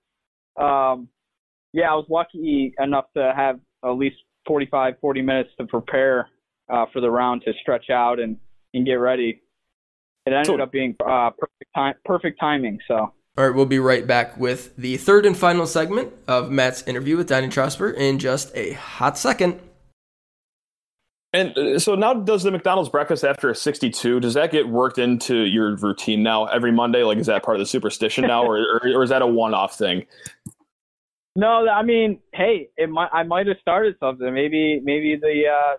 um, 0.57 1.07
yeah, 1.73 1.91
I 1.91 1.95
was 1.95 2.05
lucky 2.09 2.73
enough 2.79 3.05
to 3.15 3.33
have 3.35 3.59
at 3.83 3.91
least 3.91 4.17
45, 4.47 4.95
40 4.99 5.21
minutes 5.21 5.49
to 5.59 5.65
prepare 5.65 6.29
uh, 6.71 6.85
for 6.93 7.01
the 7.01 7.09
round 7.09 7.43
to 7.45 7.53
stretch 7.61 7.89
out 7.89 8.19
and, 8.19 8.37
and 8.73 8.85
get 8.85 8.95
ready. 8.95 9.41
It 10.25 10.31
ended 10.31 10.45
so, 10.45 10.61
up 10.61 10.71
being 10.71 10.95
uh, 11.05 11.31
perfect 11.31 11.71
time, 11.75 11.95
perfect 12.05 12.39
timing. 12.39 12.79
So. 12.87 12.95
All 12.95 13.47
right, 13.47 13.55
we'll 13.55 13.65
be 13.65 13.79
right 13.79 14.05
back 14.05 14.37
with 14.37 14.75
the 14.77 14.97
third 14.97 15.25
and 15.25 15.35
final 15.35 15.65
segment 15.65 16.13
of 16.27 16.51
Matt's 16.51 16.83
interview 16.83 17.17
with 17.17 17.27
Donnie 17.27 17.47
Trosper 17.47 17.93
in 17.93 18.19
just 18.19 18.55
a 18.55 18.73
hot 18.73 19.17
second. 19.17 19.59
And 21.33 21.57
uh, 21.57 21.79
so 21.79 21.95
now, 21.95 22.13
does 22.13 22.43
the 22.43 22.51
McDonald's 22.51 22.91
breakfast 22.91 23.23
after 23.23 23.49
a 23.49 23.55
62, 23.55 24.19
does 24.19 24.35
that 24.35 24.51
get 24.51 24.69
worked 24.69 24.99
into 24.99 25.45
your 25.45 25.75
routine 25.75 26.21
now 26.21 26.45
every 26.45 26.71
Monday? 26.71 27.03
Like, 27.03 27.17
is 27.17 27.25
that 27.25 27.41
part 27.41 27.57
of 27.57 27.59
the 27.59 27.65
superstition 27.65 28.27
now, 28.27 28.43
or, 28.45 28.59
or, 28.59 28.81
or 28.95 29.03
is 29.03 29.09
that 29.09 29.23
a 29.23 29.27
one 29.27 29.55
off 29.55 29.75
thing? 29.75 30.05
No, 31.35 31.67
I 31.67 31.81
mean, 31.81 32.19
hey, 32.33 32.69
it 32.77 32.89
might 32.89 33.09
I 33.11 33.23
might 33.23 33.47
have 33.47 33.57
started 33.61 33.95
something. 33.99 34.33
Maybe 34.33 34.79
maybe 34.83 35.17
the 35.19 35.43
uh, 35.47 35.77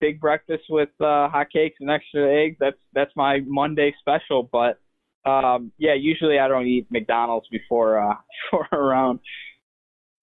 big 0.00 0.20
breakfast 0.20 0.64
with 0.70 0.88
uh, 1.00 1.28
hot 1.28 1.48
cakes 1.52 1.76
and 1.80 1.90
extra 1.90 2.32
eggs. 2.32 2.56
That's 2.58 2.78
that's 2.94 3.12
my 3.14 3.40
Monday 3.46 3.94
special. 4.00 4.48
But 4.50 4.80
um, 5.28 5.72
yeah, 5.76 5.94
usually 5.94 6.38
I 6.38 6.48
don't 6.48 6.66
eat 6.66 6.86
McDonald's 6.90 7.48
before 7.48 7.98
uh, 7.98 8.14
before 8.50 8.68
a 8.72 8.82
round. 8.82 9.20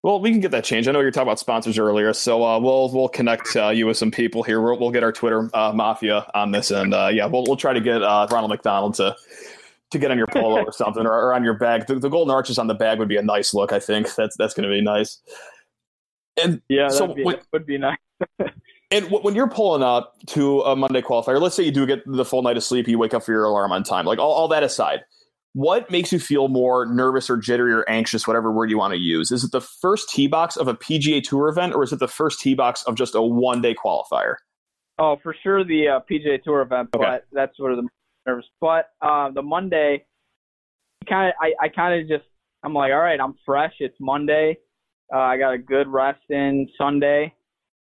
Well, 0.03 0.19
we 0.19 0.31
can 0.31 0.39
get 0.39 0.49
that 0.49 0.63
changed. 0.63 0.89
I 0.89 0.93
know 0.93 0.99
you 0.99 1.05
were 1.05 1.11
talking 1.11 1.27
about 1.27 1.37
sponsors 1.37 1.77
earlier, 1.77 2.11
so 2.13 2.43
uh, 2.43 2.59
we'll 2.59 2.91
we'll 2.91 3.07
connect 3.09 3.55
uh, 3.55 3.69
you 3.69 3.85
with 3.85 3.97
some 3.97 4.09
people 4.09 4.41
here. 4.41 4.59
We'll, 4.59 4.79
we'll 4.79 4.89
get 4.89 5.03
our 5.03 5.11
Twitter 5.11 5.47
uh, 5.53 5.73
mafia 5.73 6.25
on 6.33 6.51
this, 6.51 6.71
and 6.71 6.91
uh, 6.91 7.09
yeah, 7.13 7.27
we'll 7.27 7.43
we'll 7.45 7.55
try 7.55 7.73
to 7.73 7.81
get 7.81 8.01
uh, 8.01 8.27
Ronald 8.31 8.49
McDonald 8.49 8.95
to 8.95 9.15
to 9.91 9.99
get 9.99 10.12
on 10.12 10.17
your 10.17 10.27
polo 10.27 10.63
or 10.63 10.71
something, 10.73 11.06
or, 11.06 11.12
or, 11.12 11.34
on 11.34 11.43
your 11.43 11.54
bag. 11.54 11.88
The, 11.88 11.95
the, 11.95 12.10
golden 12.10 12.34
arches 12.34 12.58
on 12.58 12.67
the 12.67 12.73
bag 12.73 12.99
would 12.99 13.10
be 13.10 13.17
a 13.17 13.21
nice 13.21 13.54
look. 13.54 13.71
I 13.71 13.80
think 13.80 14.13
that's 14.15 14.36
that's 14.38 14.54
going 14.54 14.67
to 14.67 14.73
be 14.73 14.82
nice. 14.82 15.19
And 16.41 16.62
yeah, 16.69 16.89
so 16.89 17.13
be, 17.13 17.23
when, 17.23 17.38
would 17.51 17.65
be 17.65 17.77
nice. 17.77 17.97
and 18.91 19.12
when 19.12 19.36
you're 19.36 19.49
pulling 19.49 19.84
up 19.84 20.15
to 20.27 20.62
a 20.62 20.75
Monday 20.75 21.01
qualifier, 21.01 21.39
let's 21.39 21.56
say 21.56 21.63
you 21.63 21.71
do 21.71 21.86
get 21.86 21.99
the 22.06 22.25
full 22.25 22.41
night 22.41 22.58
of 22.58 22.63
sleep, 22.63 22.88
you 22.88 22.97
wake 22.97 23.13
up 23.13 23.23
for 23.23 23.32
your 23.32 23.43
alarm 23.43 23.71
on 23.71 23.84
time. 23.84 24.06
Like 24.06 24.19
all, 24.19 24.32
all 24.32 24.47
that 24.47 24.63
aside, 24.63 25.01
what 25.54 25.91
makes 25.91 26.13
you 26.13 26.19
feel 26.19 26.47
more 26.47 26.86
nervous 26.86 27.30
or 27.30 27.38
jittery 27.38 27.73
or 27.73 27.88
anxious, 27.89 28.25
whatever 28.25 28.51
word 28.51 28.69
you 28.69 28.77
want 28.77 28.93
to 28.93 28.99
use? 28.99 29.32
Is 29.32 29.43
it 29.43 29.51
the 29.51 29.62
first 29.62 30.10
tee 30.10 30.27
box 30.27 30.56
of 30.56 30.67
a 30.67 30.73
PGA 30.73 31.21
Tour 31.21 31.49
event, 31.49 31.73
or 31.73 31.84
is 31.84 31.91
it 31.91 31.99
the 31.99 32.08
first 32.08 32.39
tee 32.39 32.54
box 32.54 32.84
of 32.84 32.95
just 32.95 33.15
a 33.15 33.21
one 33.21 33.62
day 33.62 33.75
qualifier? 33.75 34.36
Oh, 34.97 35.17
for 35.21 35.36
sure 35.43 35.63
the 35.63 35.88
uh, 35.88 35.99
PGA 36.10 36.41
Tour 36.41 36.62
event, 36.62 36.89
but 36.91 37.01
okay. 37.01 37.19
that's 37.34 37.58
sort 37.58 37.71
of 37.71 37.77
the 37.77 37.88
nervous. 38.25 38.45
But 38.60 38.89
uh, 39.01 39.31
the 39.31 39.41
Monday, 39.41 40.05
kind 41.07 41.29
of, 41.29 41.34
I, 41.41 41.65
I 41.65 41.69
kind 41.69 42.01
of 42.01 42.07
just, 42.07 42.29
I'm 42.63 42.73
like, 42.73 42.91
all 42.91 42.99
right, 42.99 43.19
I'm 43.19 43.36
fresh. 43.45 43.73
It's 43.79 43.95
Monday. 43.99 44.57
Uh, 45.13 45.19
I 45.19 45.38
got 45.38 45.51
a 45.53 45.57
good 45.57 45.88
rest 45.88 46.21
in 46.29 46.69
Sunday, 46.77 47.34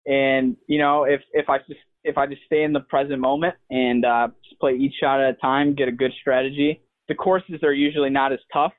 and 0.06 0.56
you 0.68 0.80
know, 0.80 1.04
if 1.04 1.20
if 1.34 1.50
I 1.50 1.58
just 1.58 1.80
if 2.06 2.18
I 2.18 2.26
just 2.26 2.42
stay 2.46 2.64
in 2.64 2.72
the 2.72 2.80
present 2.80 3.20
moment 3.20 3.56
and 3.70 4.06
uh, 4.06 4.30
just 4.48 4.58
play 4.62 4.76
each 4.76 4.94
shot 5.02 5.20
at 5.20 5.32
a 5.32 5.34
time, 5.34 5.76
get 5.76 5.90
a 5.90 5.92
good 5.92 6.14
strategy 6.22 6.82
the 7.08 7.16
courses 7.16 7.64
are 7.64 7.74
usually 7.74 8.10
not 8.10 8.34
as 8.34 8.40
tough, 8.52 8.74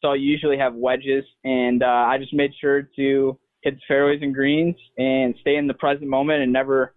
so 0.00 0.08
I 0.08 0.14
usually 0.14 0.58
have 0.58 0.74
wedges, 0.74 1.24
and 1.44 1.82
uh, 1.82 1.86
I 1.86 2.18
just 2.18 2.32
made 2.32 2.52
sure 2.60 2.88
to 2.96 3.38
hit 3.62 3.74
fairways 3.86 4.20
and 4.22 4.34
greens 4.34 4.76
and 4.96 5.34
stay 5.40 5.56
in 5.56 5.66
the 5.66 5.74
present 5.74 6.08
moment 6.08 6.42
and 6.42 6.52
never 6.52 6.94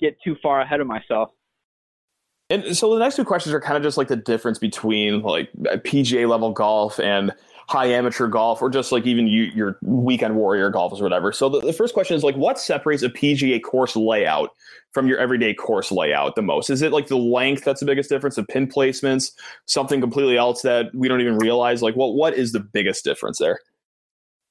get 0.00 0.16
too 0.24 0.36
far 0.42 0.60
ahead 0.62 0.80
of 0.80 0.86
myself. 0.86 1.30
And 2.50 2.76
so 2.76 2.92
the 2.92 2.98
next 2.98 3.16
two 3.16 3.24
questions 3.24 3.54
are 3.54 3.60
kind 3.60 3.76
of 3.76 3.82
just 3.82 3.96
like 3.96 4.08
the 4.08 4.16
difference 4.16 4.58
between 4.58 5.22
like 5.22 5.50
PGA 5.54 6.28
level 6.28 6.50
golf 6.50 6.98
and 6.98 7.32
high 7.68 7.86
amateur 7.86 8.26
golf 8.26 8.60
or 8.60 8.68
just 8.68 8.90
like 8.90 9.06
even 9.06 9.28
you, 9.28 9.44
your 9.54 9.78
weekend 9.82 10.34
warrior 10.34 10.68
golf 10.70 10.92
or 10.92 11.04
whatever. 11.04 11.30
So 11.30 11.48
the, 11.48 11.60
the 11.60 11.72
first 11.72 11.94
question 11.94 12.16
is 12.16 12.24
like, 12.24 12.34
what 12.34 12.58
separates 12.58 13.04
a 13.04 13.08
PGA 13.08 13.62
course 13.62 13.94
layout 13.94 14.50
from 14.90 15.06
your 15.06 15.18
everyday 15.18 15.54
course 15.54 15.92
layout 15.92 16.34
the 16.34 16.42
most? 16.42 16.68
Is 16.68 16.82
it 16.82 16.90
like 16.90 17.06
the 17.06 17.16
length 17.16 17.62
that's 17.62 17.78
the 17.78 17.86
biggest 17.86 18.10
difference, 18.10 18.34
the 18.34 18.42
pin 18.42 18.66
placements, 18.66 19.30
something 19.66 20.00
completely 20.00 20.36
else 20.36 20.62
that 20.62 20.92
we 20.92 21.06
don't 21.06 21.20
even 21.20 21.38
realize? 21.38 21.80
Like, 21.80 21.94
what 21.94 22.14
what 22.14 22.34
is 22.34 22.50
the 22.50 22.58
biggest 22.58 23.04
difference 23.04 23.38
there? 23.38 23.60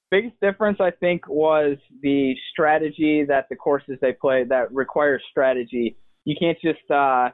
Biggest 0.10 0.40
difference, 0.42 0.80
I 0.80 0.92
think, 0.92 1.28
was 1.28 1.76
the 2.02 2.36
strategy 2.54 3.26
that 3.26 3.48
the 3.50 3.58
courses 3.58 3.98
they 4.02 4.14
play 4.14 4.46
that 4.46 4.74
requires 4.74 5.22
strategy. 5.30 5.98
You 6.24 6.38
can't 6.40 6.58
just 6.62 6.90
uh, 6.90 7.32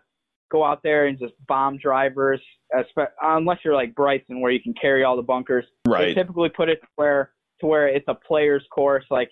go 0.56 0.64
out 0.64 0.82
there 0.84 1.08
and 1.08 1.20
just 1.20 1.34
bomb 1.48 1.78
drivers, 1.78 2.42
unless 3.22 3.60
you're 3.64 3.76
like 3.76 3.94
Bryson, 3.94 4.40
where 4.40 4.52
you 4.52 4.62
can 4.62 4.74
carry 4.80 5.04
all 5.04 5.16
the 5.16 5.22
bunkers. 5.22 5.66
Right. 5.88 6.08
They 6.08 6.14
typically 6.14 6.50
put 6.50 6.70
it 6.70 6.80
where 6.96 7.32
to 7.60 7.68
where 7.68 7.88
it's 7.88 8.08
a 8.08 8.16
player's 8.16 8.64
course. 8.74 9.06
Like 9.10 9.30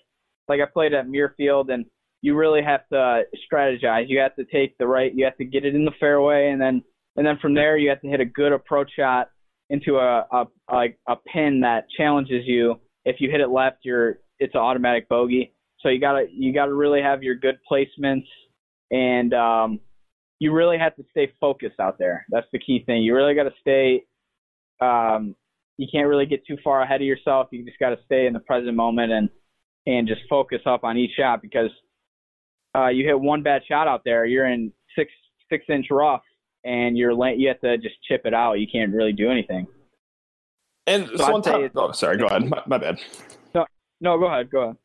like 0.48 0.60
I 0.60 0.66
played 0.66 0.92
at 0.92 1.06
Muirfield, 1.06 1.72
and 1.72 1.86
you 2.20 2.36
really 2.36 2.62
have 2.62 2.86
to 2.92 3.22
strategize. 3.50 4.04
You 4.08 4.20
have 4.20 4.36
to 4.36 4.44
take 4.44 4.76
the 4.78 4.86
right. 4.86 5.12
You 5.14 5.24
have 5.24 5.36
to 5.38 5.44
get 5.44 5.64
it 5.64 5.74
in 5.74 5.84
the 5.84 5.92
fairway, 5.98 6.50
and 6.50 6.60
then 6.60 6.82
and 7.16 7.26
then 7.26 7.38
from 7.40 7.54
there 7.54 7.76
you 7.76 7.88
have 7.88 8.02
to 8.02 8.08
hit 8.08 8.20
a 8.20 8.26
good 8.26 8.52
approach 8.52 8.90
shot 8.96 9.30
into 9.70 9.96
a 9.96 10.26
a 10.30 10.44
a, 10.70 10.84
a 11.08 11.16
pin 11.32 11.60
that 11.60 11.86
challenges 11.96 12.44
you. 12.46 12.76
If 13.04 13.16
you 13.20 13.30
hit 13.30 13.40
it 13.40 13.48
left, 13.48 13.78
you're 13.82 14.18
it's 14.38 14.54
an 14.54 14.60
automatic 14.60 15.08
bogey. 15.08 15.54
So 15.80 15.88
you 15.88 16.00
gotta 16.00 16.26
you 16.30 16.52
gotta 16.52 16.74
really 16.74 17.00
have 17.00 17.22
your 17.22 17.34
good 17.34 17.58
placements 17.70 18.26
and 18.90 19.32
um, 19.34 19.80
you 20.38 20.52
really 20.52 20.78
have 20.78 20.94
to 20.96 21.04
stay 21.10 21.32
focused 21.40 21.80
out 21.80 21.98
there. 21.98 22.26
That's 22.30 22.46
the 22.52 22.58
key 22.58 22.82
thing. 22.84 23.02
You 23.02 23.14
really 23.14 23.34
got 23.34 23.44
to 23.44 23.54
stay. 23.60 24.04
Um, 24.80 25.34
you 25.76 25.86
can't 25.90 26.08
really 26.08 26.26
get 26.26 26.46
too 26.46 26.56
far 26.62 26.82
ahead 26.82 27.00
of 27.00 27.06
yourself. 27.06 27.48
You 27.50 27.64
just 27.64 27.78
got 27.78 27.90
to 27.90 27.98
stay 28.04 28.26
in 28.26 28.32
the 28.32 28.40
present 28.40 28.74
moment 28.74 29.12
and 29.12 29.28
and 29.86 30.08
just 30.08 30.22
focus 30.30 30.60
up 30.64 30.82
on 30.82 30.96
each 30.96 31.10
shot 31.16 31.42
because 31.42 31.70
uh, 32.74 32.88
you 32.88 33.04
hit 33.04 33.18
one 33.18 33.42
bad 33.42 33.62
shot 33.68 33.86
out 33.86 34.02
there, 34.04 34.24
you're 34.24 34.46
in 34.46 34.72
six 34.96 35.10
six 35.50 35.64
inch 35.68 35.86
rough, 35.90 36.22
and 36.64 36.96
you're 36.96 37.12
you 37.34 37.48
have 37.48 37.60
to 37.60 37.76
just 37.78 37.96
chip 38.08 38.22
it 38.24 38.34
out. 38.34 38.54
You 38.54 38.66
can't 38.70 38.92
really 38.92 39.12
do 39.12 39.30
anything. 39.30 39.66
And 40.86 41.08
so, 41.16 41.40
so 41.42 41.70
oh, 41.76 41.92
sorry, 41.92 42.18
go 42.18 42.26
ahead. 42.26 42.48
My, 42.48 42.62
my 42.66 42.78
bad. 42.78 43.00
No, 43.54 43.64
no, 44.00 44.18
go 44.18 44.26
ahead. 44.26 44.50
Go 44.50 44.60
ahead. 44.60 44.76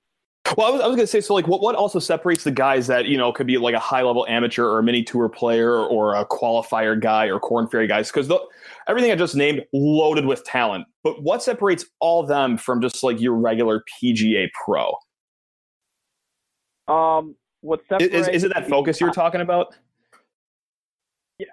Well, 0.57 0.67
I 0.67 0.69
was, 0.71 0.81
I 0.81 0.87
was 0.87 0.95
going 0.95 1.05
to 1.05 1.07
say, 1.07 1.21
so 1.21 1.33
like, 1.33 1.47
what, 1.47 1.61
what 1.61 1.75
also 1.75 1.99
separates 1.99 2.43
the 2.43 2.51
guys 2.51 2.87
that 2.87 3.05
you 3.05 3.17
know 3.17 3.31
could 3.31 3.47
be 3.47 3.57
like 3.57 3.75
a 3.75 3.79
high 3.79 4.01
level 4.01 4.25
amateur 4.27 4.65
or 4.65 4.79
a 4.79 4.83
mini 4.83 5.03
tour 5.03 5.29
player 5.29 5.75
or 5.75 6.15
a 6.15 6.25
qualifier 6.25 6.99
guy 6.99 7.25
or 7.25 7.39
corn 7.39 7.67
ferry 7.67 7.87
guys? 7.87 8.11
Because 8.11 8.31
everything 8.87 9.11
I 9.11 9.15
just 9.15 9.35
named 9.35 9.65
loaded 9.73 10.25
with 10.25 10.43
talent. 10.43 10.87
But 11.03 11.21
what 11.21 11.43
separates 11.43 11.85
all 11.99 12.25
them 12.25 12.57
from 12.57 12.81
just 12.81 13.03
like 13.03 13.21
your 13.21 13.35
regular 13.35 13.83
PGA 14.01 14.47
pro? 14.65 14.93
Um, 16.87 17.35
what 17.61 17.81
separates 17.87 18.13
is, 18.13 18.27
is 18.29 18.43
it 18.43 18.53
that 18.53 18.67
focus 18.67 18.99
you're 18.99 19.11
talking 19.11 19.41
about? 19.41 19.75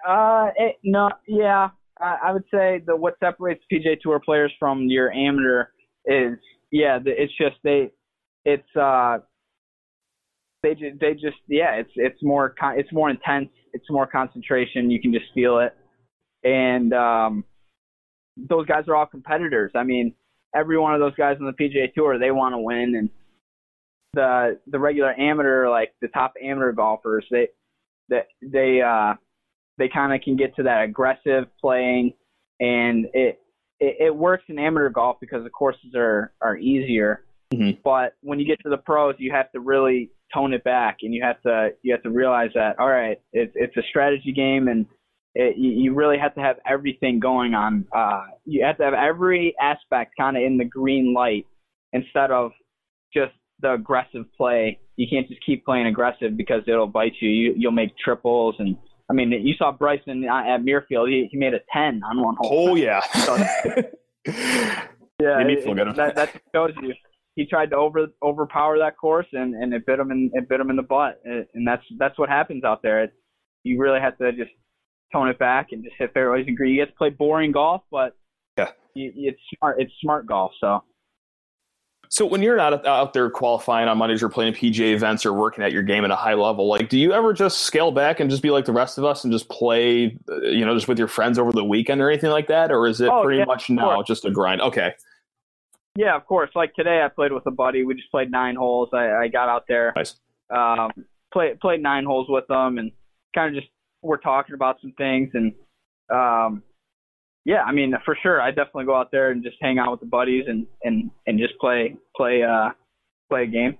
Uh, 0.07 0.49
it, 0.57 0.77
no, 0.83 1.09
yeah, 1.27 1.69
I, 2.01 2.17
I 2.25 2.31
would 2.33 2.43
say 2.51 2.81
the 2.85 2.95
what 2.95 3.15
separates 3.19 3.63
PGA 3.71 3.99
Tour 4.01 4.19
players 4.19 4.51
from 4.59 4.83
your 4.83 5.11
amateur 5.11 5.67
is 6.05 6.37
yeah, 6.71 6.99
the, 6.99 7.11
it's 7.21 7.33
just 7.37 7.55
they 7.63 7.91
it's 8.47 8.75
uh 8.77 9.17
they 10.63 10.73
just 10.73 10.99
they 11.01 11.13
just 11.13 11.37
yeah 11.49 11.73
it's 11.73 11.91
it's 11.95 12.23
more 12.23 12.55
con- 12.57 12.79
it's 12.79 12.91
more 12.93 13.09
intense 13.09 13.49
it's 13.73 13.85
more 13.89 14.07
concentration 14.07 14.89
you 14.89 15.01
can 15.01 15.13
just 15.13 15.25
feel 15.35 15.59
it. 15.59 15.75
And 16.47 16.93
um 16.93 17.43
those 18.37 18.65
guys 18.65 18.85
are 18.87 18.95
all 18.95 19.05
competitors. 19.05 19.71
I 19.75 19.83
mean 19.83 20.15
every 20.55 20.79
one 20.79 20.93
of 20.93 21.01
those 21.01 21.15
guys 21.15 21.35
on 21.41 21.45
the 21.45 21.51
pga 21.51 21.93
tour 21.93 22.17
they 22.17 22.31
want 22.31 22.53
to 22.53 22.59
win 22.59 22.95
and 22.95 23.09
the 24.13 24.57
the 24.67 24.79
regular 24.79 25.13
amateur 25.19 25.69
like 25.69 25.93
the 26.01 26.07
top 26.07 26.33
amateur 26.41 26.71
golfers 26.71 27.25
they 27.29 27.49
that 28.07 28.27
they 28.41 28.81
uh 28.81 29.13
they 29.77 29.89
kind 29.89 30.13
of 30.13 30.21
can 30.21 30.37
get 30.37 30.55
to 30.55 30.63
that 30.63 30.83
aggressive 30.83 31.43
playing 31.59 32.13
and 32.61 33.07
it, 33.13 33.41
it 33.81 33.97
it 33.99 34.15
works 34.15 34.45
in 34.47 34.57
amateur 34.57 34.89
golf 34.89 35.17
because 35.19 35.43
the 35.43 35.49
courses 35.49 35.93
are 35.95 36.31
are 36.41 36.55
easier 36.55 37.25
Mm-hmm. 37.53 37.79
But 37.83 38.13
when 38.21 38.39
you 38.39 38.45
get 38.45 38.59
to 38.63 38.69
the 38.69 38.77
pros, 38.77 39.15
you 39.17 39.31
have 39.31 39.51
to 39.53 39.59
really 39.59 40.09
tone 40.33 40.53
it 40.53 40.63
back, 40.63 40.97
and 41.01 41.13
you 41.13 41.23
have 41.23 41.41
to 41.43 41.69
you 41.81 41.93
have 41.93 42.03
to 42.03 42.09
realize 42.09 42.51
that 42.55 42.77
all 42.79 42.89
right, 42.89 43.19
it's 43.31 43.53
it's 43.55 43.75
a 43.77 43.81
strategy 43.89 44.33
game, 44.33 44.67
and 44.67 44.85
it, 45.33 45.55
you, 45.57 45.93
really 45.93 46.17
have 46.17 46.33
to 46.35 46.41
have 46.41 46.57
everything 46.67 47.19
going 47.19 47.53
on. 47.53 47.85
Uh, 47.95 48.23
you 48.45 48.65
have 48.65 48.77
to 48.77 48.83
have 48.83 48.93
every 48.93 49.55
aspect 49.61 50.13
kind 50.19 50.35
of 50.35 50.43
in 50.43 50.57
the 50.57 50.65
green 50.65 51.13
light 51.13 51.45
instead 51.93 52.31
of 52.31 52.51
just 53.13 53.33
the 53.61 53.73
aggressive 53.73 54.25
play. 54.35 54.79
You 54.95 55.07
can't 55.09 55.27
just 55.27 55.39
keep 55.45 55.63
playing 55.63 55.85
aggressive 55.85 56.35
because 56.35 56.63
it'll 56.67 56.87
bite 56.87 57.13
you. 57.21 57.29
you 57.29 57.53
you'll 57.57 57.71
make 57.71 57.97
triples 57.97 58.55
and. 58.59 58.77
I 59.09 59.13
mean, 59.13 59.31
you 59.31 59.53
saw 59.57 59.71
Bryson 59.71 60.25
at 60.25 60.59
Muirfield. 60.63 61.07
He, 61.07 61.29
he 61.31 61.37
made 61.37 61.53
a 61.53 61.61
ten 61.71 62.01
on 62.03 62.21
one 62.21 62.35
hole. 62.41 62.71
Oh 62.71 62.75
yeah. 62.75 62.99
So, 63.13 63.37
yeah, 65.21 65.39
it, 65.39 65.95
that, 65.95 66.15
that 66.15 66.41
shows 66.53 66.73
you 66.81 66.93
he 67.37 67.45
tried 67.45 67.69
to 67.69 67.77
over 67.77 68.07
overpower 68.21 68.77
that 68.79 68.97
course 68.97 69.27
and 69.31 69.53
and 69.53 69.73
it 69.73 69.85
bit 69.85 69.99
him 69.99 70.11
in 70.11 70.29
it 70.33 70.49
bit 70.49 70.59
him 70.59 70.69
in 70.69 70.75
the 70.75 70.81
butt 70.81 71.21
and 71.23 71.65
that's 71.65 71.83
that's 71.97 72.17
what 72.17 72.27
happens 72.27 72.65
out 72.65 72.81
there. 72.81 73.03
It's, 73.03 73.13
you 73.63 73.79
really 73.79 73.99
have 73.99 74.17
to 74.17 74.31
just 74.33 74.51
tone 75.13 75.29
it 75.29 75.39
back 75.39 75.67
and 75.71 75.83
just 75.83 75.95
hit 75.97 76.13
fairways 76.13 76.45
and 76.47 76.57
green. 76.57 76.73
You 76.73 76.81
get 76.83 76.91
to 76.91 76.97
play 76.97 77.11
boring 77.11 77.51
golf, 77.51 77.83
but 77.91 78.17
yeah, 78.57 78.71
you, 78.95 79.11
it's 79.15 79.39
smart. 79.57 79.79
It's 79.79 79.93
smart 80.01 80.25
golf. 80.25 80.51
So. 80.59 80.83
So 82.09 82.25
when 82.25 82.41
you're 82.41 82.55
not 82.55 82.87
out 82.87 83.11
there 83.11 83.29
qualifying 83.29 83.89
on 83.89 83.97
Mondays 83.97 84.23
or 84.23 84.29
playing 84.29 84.53
PGA 84.53 84.93
events 84.93 85.25
or 85.25 85.33
working 85.33 85.61
at 85.61 85.73
your 85.73 85.83
game 85.83 86.05
at 86.05 86.11
a 86.11 86.15
high 86.15 86.35
level, 86.35 86.65
like 86.65 86.87
do 86.87 86.97
you 86.97 87.11
ever 87.11 87.33
just 87.33 87.63
scale 87.63 87.91
back 87.91 88.21
and 88.21 88.29
just 88.29 88.41
be 88.41 88.49
like 88.49 88.63
the 88.63 88.71
rest 88.71 88.97
of 88.97 89.03
us 89.03 89.25
and 89.25 89.33
just 89.33 89.49
play, 89.49 90.17
uh, 90.29 90.39
you 90.43 90.65
know, 90.65 90.73
just 90.73 90.87
with 90.87 90.97
your 90.97 91.09
friends 91.09 91.37
over 91.37 91.51
the 91.51 91.65
weekend 91.65 91.99
or 91.99 92.09
anything 92.09 92.29
like 92.29 92.47
that, 92.47 92.71
or 92.71 92.87
is 92.87 93.01
it 93.01 93.09
oh, 93.09 93.23
pretty 93.23 93.39
yeah, 93.39 93.45
much 93.45 93.69
now 93.69 94.01
just 94.03 94.23
a 94.23 94.31
grind? 94.31 94.61
Okay. 94.61 94.93
Yeah, 95.97 96.15
of 96.15 96.27
course. 96.27 96.51
Like 96.53 96.75
today, 96.75 97.01
I 97.03 97.07
played 97.07 97.31
with 97.31 97.47
a 97.47 97.51
buddy. 97.51 97.83
We 97.83 97.95
just 97.95 98.11
played 98.11 98.29
nine 98.29 98.55
holes. 98.55 98.89
I, 98.93 99.09
I 99.13 99.27
got 99.29 99.49
out 99.49 99.63
there, 99.67 99.93
nice. 99.95 100.15
um, 100.55 100.91
played 101.33 101.59
played 101.59 101.81
nine 101.81 102.05
holes 102.05 102.27
with 102.29 102.45
them, 102.47 102.77
and 102.77 102.91
kind 103.33 103.55
of 103.55 103.59
just 103.61 103.73
we're 104.03 104.17
talking 104.17 104.53
about 104.53 104.79
some 104.79 104.93
things 104.95 105.31
and 105.33 105.53
um, 106.13 106.61
yeah, 107.45 107.63
I 107.63 107.71
mean, 107.71 107.95
for 108.05 108.15
sure, 108.21 108.41
I 108.41 108.51
definitely 108.51 108.85
go 108.85 108.95
out 108.95 109.09
there 109.09 109.31
and 109.31 109.41
just 109.41 109.55
hang 109.59 109.79
out 109.79 109.89
with 109.89 110.01
the 110.01 110.05
buddies 110.05 110.45
and 110.47 110.67
and 110.83 111.09
and 111.25 111.39
just 111.39 111.57
play 111.59 111.95
play 112.15 112.43
uh 112.43 112.69
play 113.29 113.43
a 113.43 113.47
game. 113.47 113.77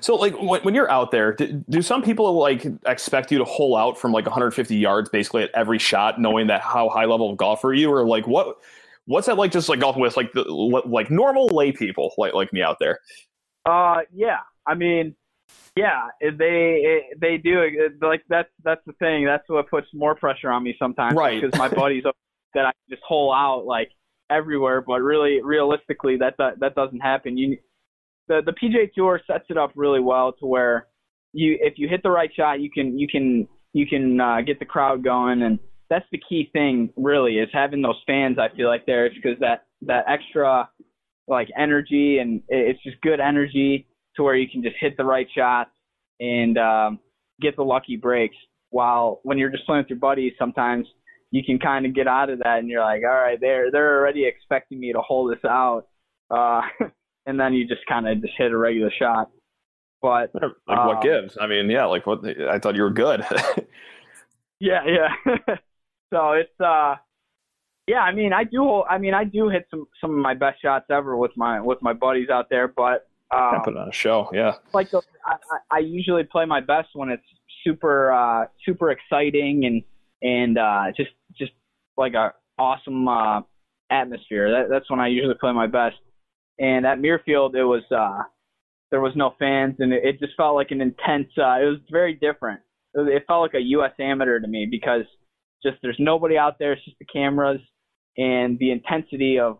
So, 0.00 0.16
like, 0.16 0.34
when, 0.42 0.60
when 0.62 0.74
you're 0.74 0.90
out 0.90 1.12
there, 1.12 1.32
do, 1.32 1.64
do, 1.70 1.80
some 1.80 2.02
people 2.02 2.32
like 2.32 2.66
expect 2.84 3.30
you 3.30 3.38
to 3.38 3.44
hole 3.44 3.76
out 3.76 3.96
from 3.96 4.10
like 4.10 4.26
150 4.26 4.76
yards 4.76 5.08
basically 5.08 5.44
at 5.44 5.50
every 5.54 5.78
shot, 5.78 6.20
knowing 6.20 6.48
that 6.48 6.60
how 6.60 6.88
high 6.88 7.04
level 7.04 7.30
of 7.30 7.36
golfer 7.36 7.72
you, 7.72 7.90
or 7.90 8.04
like 8.04 8.26
what 8.26 8.58
what's 9.06 9.26
that 9.26 9.36
like? 9.36 9.52
Just 9.52 9.68
like 9.68 9.80
golfing 9.80 10.02
with 10.02 10.16
like 10.16 10.32
the 10.32 10.42
like 10.44 11.10
normal 11.10 11.46
lay 11.48 11.72
people 11.72 12.12
like 12.18 12.34
like 12.34 12.52
me 12.52 12.62
out 12.62 12.76
there. 12.78 12.98
Uh, 13.64 14.02
yeah, 14.12 14.40
I 14.66 14.74
mean, 14.74 15.14
yeah, 15.76 16.08
they 16.20 17.02
they 17.20 17.38
do 17.38 17.88
like 18.00 18.22
that's 18.28 18.48
that's 18.64 18.82
the 18.86 18.92
thing. 18.94 19.24
That's 19.24 19.44
what 19.48 19.68
puts 19.70 19.88
more 19.94 20.14
pressure 20.14 20.50
on 20.50 20.62
me 20.62 20.76
sometimes, 20.78 21.14
right? 21.14 21.40
Because 21.40 21.58
my 21.58 21.68
buddies 21.68 22.04
that 22.54 22.66
I 22.66 22.72
just 22.88 23.02
hole 23.02 23.32
out 23.32 23.64
like 23.66 23.90
everywhere, 24.30 24.80
but 24.80 25.00
really 25.00 25.40
realistically 25.42 26.16
that 26.18 26.34
that, 26.38 26.60
that 26.60 26.74
doesn't 26.74 27.00
happen. 27.00 27.36
You 27.36 27.58
the 28.28 28.42
the 28.44 28.52
PGA 28.52 28.92
Tour 28.92 29.20
sets 29.26 29.44
it 29.48 29.56
up 29.56 29.72
really 29.74 30.00
well 30.00 30.32
to 30.40 30.46
where 30.46 30.88
you 31.32 31.58
if 31.60 31.74
you 31.76 31.88
hit 31.88 32.02
the 32.02 32.10
right 32.10 32.30
shot, 32.34 32.60
you 32.60 32.70
can 32.70 32.98
you 32.98 33.06
can 33.08 33.46
you 33.72 33.86
can 33.86 34.20
uh, 34.20 34.40
get 34.40 34.58
the 34.58 34.64
crowd 34.64 35.04
going, 35.04 35.42
and 35.42 35.58
that's 35.88 36.06
the 36.12 36.20
key 36.28 36.50
thing 36.52 36.90
really 36.96 37.38
is 37.38 37.48
having 37.52 37.82
those 37.82 38.00
fans. 38.06 38.38
I 38.38 38.54
feel 38.56 38.68
like 38.68 38.86
there 38.86 39.08
because 39.10 39.38
that 39.40 39.66
that 39.82 40.04
extra 40.08 40.68
like 41.28 41.48
energy 41.58 42.18
and 42.18 42.42
it's 42.48 42.82
just 42.82 43.00
good 43.00 43.20
energy 43.20 43.86
to 44.16 44.22
where 44.22 44.36
you 44.36 44.48
can 44.48 44.62
just 44.62 44.76
hit 44.80 44.96
the 44.96 45.04
right 45.04 45.26
shots 45.34 45.70
and 46.20 46.56
um, 46.58 46.98
get 47.40 47.56
the 47.56 47.62
lucky 47.62 47.96
breaks. 47.96 48.36
While 48.70 49.20
when 49.22 49.38
you're 49.38 49.50
just 49.50 49.64
playing 49.66 49.82
with 49.82 49.90
your 49.90 49.98
buddies, 49.98 50.32
sometimes 50.38 50.86
you 51.30 51.42
can 51.44 51.58
kind 51.58 51.86
of 51.86 51.94
get 51.94 52.06
out 52.06 52.30
of 52.30 52.38
that 52.40 52.58
and 52.58 52.68
you're 52.68 52.82
like, 52.82 53.02
all 53.02 53.14
right, 53.14 53.38
they're 53.40 53.70
they're 53.70 53.98
already 53.98 54.26
expecting 54.26 54.80
me 54.80 54.92
to 54.92 55.00
hold 55.00 55.32
this 55.32 55.44
out, 55.44 55.84
uh, 56.30 56.62
and 57.26 57.38
then 57.38 57.54
you 57.54 57.66
just 57.66 57.86
kind 57.88 58.08
of 58.08 58.20
just 58.20 58.34
hit 58.36 58.52
a 58.52 58.56
regular 58.56 58.90
shot. 58.98 59.30
But 60.02 60.30
like 60.34 60.50
what 60.66 61.02
gives? 61.02 61.36
I 61.40 61.46
mean, 61.46 61.70
yeah, 61.70 61.86
like 61.86 62.06
what 62.06 62.20
I 62.26 62.58
thought 62.58 62.76
you 62.76 62.82
were 62.82 62.90
good. 62.90 63.24
yeah, 64.60 64.82
yeah. 64.86 65.34
so 66.12 66.32
it's 66.32 66.60
uh, 66.60 66.96
yeah. 67.86 68.00
I 68.00 68.12
mean, 68.12 68.32
I 68.32 68.44
do. 68.44 68.82
I 68.82 68.98
mean, 68.98 69.14
I 69.14 69.24
do 69.24 69.48
hit 69.48 69.66
some 69.70 69.86
some 70.00 70.10
of 70.10 70.18
my 70.18 70.34
best 70.34 70.60
shots 70.62 70.86
ever 70.90 71.16
with 71.16 71.32
my 71.36 71.60
with 71.60 71.78
my 71.82 71.92
buddies 71.92 72.28
out 72.30 72.46
there. 72.50 72.68
But 72.68 73.08
um, 73.34 73.62
put 73.64 73.76
on 73.76 73.88
a 73.88 73.92
show, 73.92 74.30
yeah. 74.32 74.54
Like 74.72 74.90
the, 74.90 75.02
I, 75.24 75.36
I 75.70 75.78
usually 75.78 76.24
play 76.24 76.44
my 76.44 76.60
best 76.60 76.88
when 76.94 77.10
it's 77.10 77.24
super 77.64 78.12
uh 78.12 78.46
super 78.64 78.90
exciting 78.90 79.64
and 79.64 79.82
and 80.22 80.58
uh, 80.58 80.84
just 80.96 81.10
just 81.36 81.52
like 81.96 82.14
a 82.14 82.32
awesome 82.58 83.08
uh, 83.08 83.40
atmosphere. 83.90 84.50
That, 84.50 84.68
that's 84.70 84.90
when 84.90 85.00
I 85.00 85.08
usually 85.08 85.34
play 85.34 85.52
my 85.52 85.66
best. 85.66 85.96
And 86.58 86.86
at 86.86 86.98
Muirfield, 86.98 87.54
it 87.54 87.64
was 87.64 87.82
uh, 87.90 88.22
there 88.90 89.00
was 89.00 89.12
no 89.14 89.34
fans, 89.38 89.76
and 89.78 89.92
it, 89.92 90.04
it 90.04 90.20
just 90.20 90.36
felt 90.36 90.54
like 90.54 90.70
an 90.70 90.80
intense. 90.80 91.28
Uh, 91.36 91.60
it 91.60 91.66
was 91.66 91.80
very 91.90 92.14
different. 92.14 92.60
It, 92.94 93.08
it 93.08 93.24
felt 93.26 93.42
like 93.42 93.54
a 93.54 93.60
U.S. 93.60 93.92
amateur 93.98 94.40
to 94.40 94.48
me 94.48 94.66
because 94.70 95.04
just 95.66 95.78
there's 95.82 95.96
nobody 95.98 96.38
out 96.38 96.58
there. 96.58 96.72
It's 96.72 96.84
just 96.84 96.98
the 96.98 97.06
cameras, 97.06 97.60
and 98.16 98.58
the 98.58 98.70
intensity 98.70 99.38
of 99.38 99.58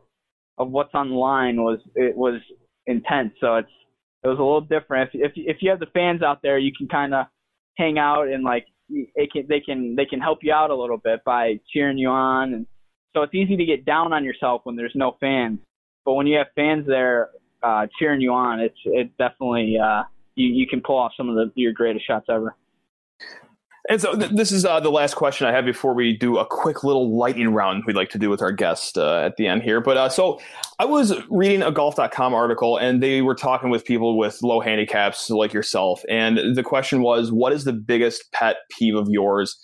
of 0.59 0.71
what's 0.71 0.95
on 0.95 1.11
the 1.11 1.17
line 1.17 1.63
was 1.63 1.79
it 1.95 2.17
was 2.17 2.41
intense. 2.87 3.33
So 3.41 3.57
it's 3.57 3.69
it 4.23 4.29
was 4.29 4.39
a 4.39 4.43
little 4.43 4.61
different. 4.61 5.11
If 5.15 5.21
if 5.21 5.33
if 5.37 5.57
you 5.61 5.71
have 5.71 5.81
the 5.81 5.87
fans 5.93 6.23
out 6.23 6.41
there, 6.43 6.59
you 6.59 6.73
can 6.77 6.89
kind 6.89 7.15
of 7.15 7.27
hang 7.77 7.99
out 7.99 8.29
and 8.29 8.43
like 8.43 8.67
it 8.91 9.33
can 9.33 9.47
they 9.49 9.61
can 9.61 9.95
they 9.97 10.05
can 10.05 10.21
help 10.21 10.39
you 10.43 10.53
out 10.53 10.71
a 10.71 10.75
little 10.75 10.97
bit 10.97 11.23
by 11.25 11.59
cheering 11.73 11.99
you 11.99 12.09
on 12.09 12.55
and 12.55 12.67
so 13.15 13.23
it's 13.23 13.35
easy 13.35 13.57
to 13.57 13.65
get 13.65 13.85
down 13.85 14.13
on 14.13 14.25
yourself 14.25 14.61
when 14.65 14.77
there's 14.77 14.93
no 14.95 15.17
fans 15.21 15.59
but 16.05 16.15
when 16.15 16.27
you 16.27 16.39
have 16.39 16.47
fans 16.55 16.87
there 16.87 17.31
uh 17.63 17.87
cheering 17.99 18.21
you 18.21 18.33
on 18.33 18.61
it's 18.61 18.79
it 18.85 19.11
definitely 19.19 19.77
uh 19.83 20.03
you 20.37 20.49
you 20.49 20.67
can 20.67 20.81
pull 20.81 20.97
off 20.97 21.13
some 21.17 21.29
of 21.29 21.35
the 21.35 21.51
your 21.55 21.73
greatest 21.73 22.07
shots 22.07 22.27
ever 22.29 22.55
and 23.89 24.01
so 24.01 24.17
th- 24.17 24.33
this 24.33 24.51
is 24.51 24.65
uh, 24.65 24.81
the 24.81 24.91
last 24.91 25.15
question 25.15 25.47
I 25.47 25.53
have 25.53 25.65
before 25.65 25.95
we 25.95 26.17
do 26.17 26.39
a 26.39 26.47
quick 26.47 26.83
little 26.83 27.17
lightning 27.17 27.53
round 27.53 27.85
we'd 27.87 27.97
like 27.97 28.11
to 28.11 28.19
do 28.19 28.29
with 28.31 28.43
our 28.43 28.53
guest 28.53 28.99
uh, 28.99 29.21
at 29.21 29.37
the 29.37 29.47
end 29.47 29.63
here. 29.63 29.81
But 29.81 29.97
uh, 29.97 30.09
so 30.09 30.41
I 30.79 30.85
was 30.85 31.15
reading 31.31 31.63
a 31.63 31.71
golf.com 31.71 32.35
article 32.35 32.77
and 32.77 33.03
they 33.03 33.23
were 33.23 33.35
talking 33.35 33.71
with 33.71 33.85
people 33.85 34.19
with 34.19 34.43
low 34.43 34.61
handicaps 34.61 35.31
like 35.31 35.53
yourself. 35.53 36.03
And 36.09 36.57
the 36.57 36.63
question 36.63 37.03
was, 37.03 37.31
what 37.31 37.53
is 37.53 37.65
the 37.65 37.73
biggest 37.73 38.25
pet 38.33 38.57
peeve 38.77 38.97
of 38.97 39.09
yours 39.09 39.57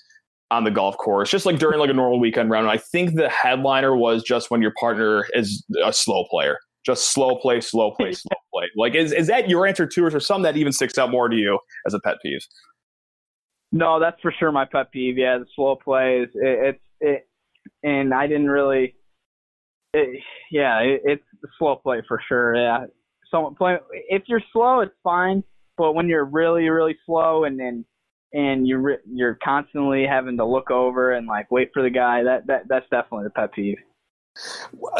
on 0.51 0.65
the 0.65 0.71
golf 0.71 0.97
course? 0.99 1.31
Just 1.31 1.45
like 1.45 1.59
during 1.59 1.81
like 1.81 1.91
a 1.91 1.95
normal 1.95 2.21
weekend 2.21 2.49
round. 2.51 2.67
And 2.67 2.73
I 2.73 2.79
think 2.79 3.15
the 3.15 3.29
headliner 3.29 3.97
was 3.97 4.23
just 4.23 4.51
when 4.51 4.63
your 4.63 4.73
partner 4.79 5.27
is 5.35 5.65
a 5.85 5.93
slow 5.93 6.25
player. 6.31 6.59
Just 6.85 7.13
slow 7.13 7.37
play, 7.37 7.61
slow 7.61 7.93
play, 7.93 8.13
slow 8.13 8.37
play. 8.53 8.67
Like, 8.77 8.95
is, 8.95 9.13
is 9.13 9.27
that 9.29 9.49
your 9.49 9.67
answer 9.67 9.87
to 9.87 10.07
it, 10.07 10.15
or 10.15 10.21
some 10.21 10.43
that 10.43 10.57
even 10.57 10.73
sticks 10.73 10.99
out 10.99 11.11
more 11.11 11.29
to 11.29 11.37
you 11.37 11.59
as 11.87 11.95
a 11.95 12.01
pet 12.01 12.17
peeve? 12.23 12.41
No, 13.73 13.99
that's 13.99 14.21
for 14.21 14.33
sure 14.39 14.53
my 14.53 14.67
pet 14.67 14.93
peeve. 14.93 15.17
Yeah, 15.17 15.39
the 15.39 15.47
slow 15.57 15.77
plays. 15.77 16.29
It, 16.35 16.77
it's 16.77 16.81
it, 17.01 17.29
and 17.83 18.13
I 18.13 18.27
didn't 18.27 18.51
really. 18.51 18.95
It, 19.95 20.21
yeah, 20.51 20.79
it, 20.81 21.01
it's 21.05 21.25
the 21.41 21.49
slow 21.59 21.77
play 21.77 22.03
for 22.07 22.21
sure. 22.29 22.55
Yeah, 22.55 22.87
so 23.31 23.55
play. 23.57 23.77
If 24.09 24.25
you're 24.27 24.43
slow, 24.53 24.81
it's 24.81 24.95
fine. 25.03 25.43
But 25.79 25.95
when 25.95 26.07
you're 26.07 26.27
really, 26.27 26.69
really 26.69 26.97
slow, 27.07 27.45
and 27.45 27.59
then 27.59 27.85
and 28.35 28.67
you're 28.67 28.99
you're 29.11 29.39
constantly 29.43 30.05
having 30.09 30.37
to 30.37 30.45
look 30.45 30.71
over 30.71 31.13
and 31.13 31.27
like 31.27 31.51
wait 31.51 31.71
for 31.73 31.83
the 31.83 31.91
guy, 31.91 32.23
that 32.25 32.47
that 32.47 32.69
that's 32.69 32.87
definitely 32.91 33.25
the 33.25 33.31
pet 33.31 33.53
peeve. 33.55 33.79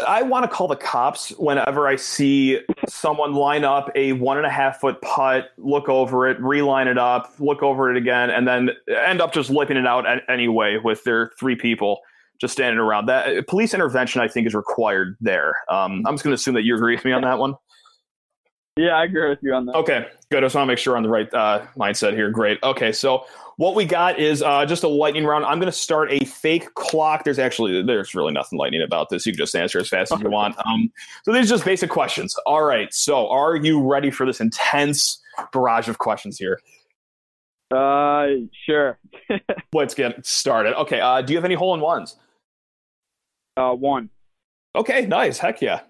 I 0.07 0.21
want 0.21 0.43
to 0.43 0.47
call 0.47 0.67
the 0.67 0.75
cops 0.75 1.29
whenever 1.31 1.87
I 1.87 1.95
see 1.95 2.59
someone 2.87 3.33
line 3.33 3.63
up 3.63 3.89
a 3.95 4.13
one 4.13 4.37
and 4.37 4.45
a 4.45 4.49
half 4.49 4.79
foot 4.79 5.01
putt, 5.01 5.49
look 5.57 5.89
over 5.89 6.27
it, 6.27 6.39
reline 6.39 6.87
it 6.87 6.97
up, 6.97 7.33
look 7.39 7.61
over 7.63 7.91
it 7.91 7.97
again, 7.97 8.29
and 8.29 8.47
then 8.47 8.71
end 8.87 9.21
up 9.21 9.33
just 9.33 9.49
lipping 9.49 9.77
it 9.77 9.87
out 9.87 10.05
anyway 10.29 10.77
with 10.83 11.03
their 11.03 11.31
three 11.39 11.55
people 11.55 11.99
just 12.39 12.53
standing 12.53 12.79
around. 12.79 13.05
That 13.07 13.47
police 13.47 13.73
intervention, 13.73 14.21
I 14.21 14.27
think, 14.27 14.47
is 14.47 14.53
required 14.53 15.15
there. 15.21 15.55
Um, 15.69 16.03
I'm 16.05 16.13
just 16.15 16.23
going 16.23 16.31
to 16.31 16.35
assume 16.35 16.55
that 16.55 16.63
you 16.63 16.75
agree 16.75 16.95
with 16.95 17.05
me 17.05 17.11
on 17.11 17.21
that 17.21 17.39
one. 17.39 17.55
Yeah, 18.75 18.97
I 18.97 19.03
agree 19.03 19.29
with 19.29 19.39
you 19.43 19.53
on 19.53 19.67
that. 19.67 19.75
Okay, 19.75 20.07
good. 20.31 20.43
I 20.43 20.45
just 20.47 20.55
want 20.55 20.67
to 20.67 20.71
make 20.71 20.79
sure 20.79 20.97
on 20.97 21.03
the 21.03 21.09
right 21.09 21.31
uh, 21.31 21.65
mindset 21.77 22.13
here. 22.13 22.31
Great. 22.31 22.57
Okay, 22.63 22.91
so 22.91 23.25
what 23.57 23.75
we 23.75 23.85
got 23.85 24.19
is 24.19 24.41
uh, 24.41 24.65
just 24.65 24.83
a 24.83 24.87
lightning 24.87 25.25
round. 25.25 25.45
I'm 25.45 25.59
going 25.59 25.71
to 25.71 25.77
start 25.77 26.11
a 26.11 26.25
fake 26.25 26.73
clock. 26.73 27.23
There's 27.23 27.37
actually 27.37 27.83
there's 27.83 28.15
really 28.15 28.33
nothing 28.33 28.57
lightning 28.57 28.81
about 28.81 29.09
this. 29.09 29.27
You 29.27 29.31
can 29.31 29.37
just 29.37 29.55
answer 29.55 29.79
as 29.79 29.89
fast 29.89 30.11
as 30.11 30.21
you 30.21 30.29
want. 30.31 30.55
Um, 30.65 30.91
so 31.23 31.31
these 31.31 31.45
are 31.45 31.55
just 31.55 31.65
basic 31.65 31.91
questions. 31.91 32.35
All 32.47 32.63
right. 32.63 32.91
So 32.91 33.29
are 33.29 33.55
you 33.55 33.81
ready 33.81 34.09
for 34.09 34.25
this 34.25 34.41
intense 34.41 35.21
barrage 35.51 35.87
of 35.87 35.99
questions 35.99 36.39
here? 36.39 36.59
Uh, 37.69 38.27
sure. 38.65 38.97
Let's 39.73 39.93
get 39.93 40.25
started. 40.25 40.75
Okay. 40.79 40.99
Uh, 40.99 41.21
do 41.21 41.33
you 41.33 41.37
have 41.37 41.45
any 41.45 41.55
hole 41.55 41.75
in 41.75 41.79
ones? 41.79 42.15
Uh, 43.55 43.73
one. 43.73 44.09
Okay. 44.75 45.05
Nice. 45.05 45.37
Heck 45.37 45.61
yeah. 45.61 45.81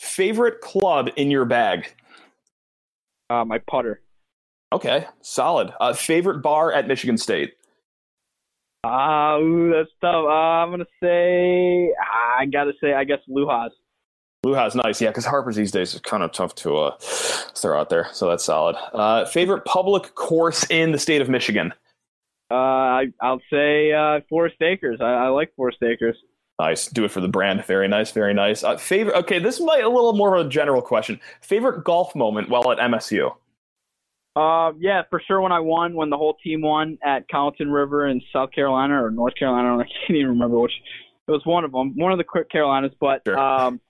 Favorite 0.00 0.60
club 0.60 1.10
in 1.14 1.30
your 1.30 1.44
bag? 1.44 1.94
Uh, 3.30 3.44
my 3.44 3.58
putter. 3.58 4.00
Okay, 4.72 5.06
solid. 5.22 5.72
Uh, 5.80 5.92
favorite 5.92 6.40
bar 6.40 6.72
at 6.72 6.88
Michigan 6.88 7.16
State? 7.16 7.54
Ah, 8.84 9.34
uh, 9.34 9.38
ooh, 9.38 9.72
that's 9.72 9.90
tough. 10.00 10.26
Uh, 10.26 10.28
I'm 10.28 10.70
gonna 10.70 10.84
say 11.02 11.92
I 12.38 12.44
gotta 12.46 12.72
say 12.82 12.92
I 12.92 13.04
guess 13.04 13.20
Luhas. 13.30 13.70
Luhas, 14.44 14.74
nice. 14.74 15.00
Yeah, 15.00 15.08
because 15.08 15.24
Harper's 15.24 15.56
these 15.56 15.70
days 15.70 15.94
is 15.94 16.00
kind 16.00 16.22
of 16.22 16.32
tough 16.32 16.54
to 16.56 16.76
uh, 16.76 16.96
throw 17.00 17.80
out 17.80 17.88
there, 17.88 18.08
so 18.12 18.28
that's 18.28 18.44
solid. 18.44 18.76
Uh, 18.92 19.24
favorite 19.24 19.64
public 19.64 20.14
course 20.14 20.66
in 20.68 20.92
the 20.92 20.98
state 20.98 21.22
of 21.22 21.30
Michigan? 21.30 21.72
Uh, 22.50 22.54
I, 22.54 23.06
will 23.22 23.40
say 23.50 23.92
uh, 23.92 24.20
Forest 24.28 24.60
Akers. 24.60 24.98
I, 25.00 25.04
I, 25.04 25.28
like 25.28 25.54
Forest 25.56 25.78
Akers. 25.82 26.16
Nice. 26.60 26.86
Do 26.86 27.04
it 27.04 27.10
for 27.10 27.20
the 27.20 27.28
brand. 27.28 27.64
Very 27.64 27.88
nice. 27.88 28.12
Very 28.12 28.32
nice. 28.32 28.62
Uh, 28.62 28.76
favorite. 28.76 29.16
Okay, 29.16 29.38
this 29.38 29.60
might 29.60 29.82
a 29.82 29.88
little 29.88 30.12
more 30.12 30.36
of 30.36 30.46
a 30.46 30.48
general 30.48 30.80
question. 30.80 31.20
Favorite 31.40 31.84
golf 31.84 32.14
moment 32.14 32.48
while 32.48 32.70
at 32.70 32.78
MSU? 32.78 33.34
Uh, 34.36 34.72
yeah, 34.78 35.02
for 35.10 35.20
sure. 35.26 35.40
When 35.40 35.52
I 35.52 35.60
won, 35.60 35.94
when 35.94 36.10
the 36.10 36.16
whole 36.16 36.34
team 36.42 36.62
won 36.62 36.98
at 37.04 37.28
Carlton 37.28 37.70
River 37.70 38.06
in 38.06 38.20
South 38.32 38.52
Carolina 38.52 39.02
or 39.02 39.10
North 39.10 39.34
Carolina, 39.36 39.78
I 39.78 39.84
can't 39.84 40.16
even 40.16 40.30
remember 40.30 40.58
which. 40.58 40.72
It 41.26 41.30
was 41.30 41.44
one 41.44 41.64
of 41.64 41.72
them, 41.72 41.94
one 41.96 42.12
of 42.12 42.18
the 42.18 42.24
quick 42.24 42.50
Carolinas. 42.50 42.92
But 43.00 43.22
sure. 43.26 43.38
um, 43.38 43.80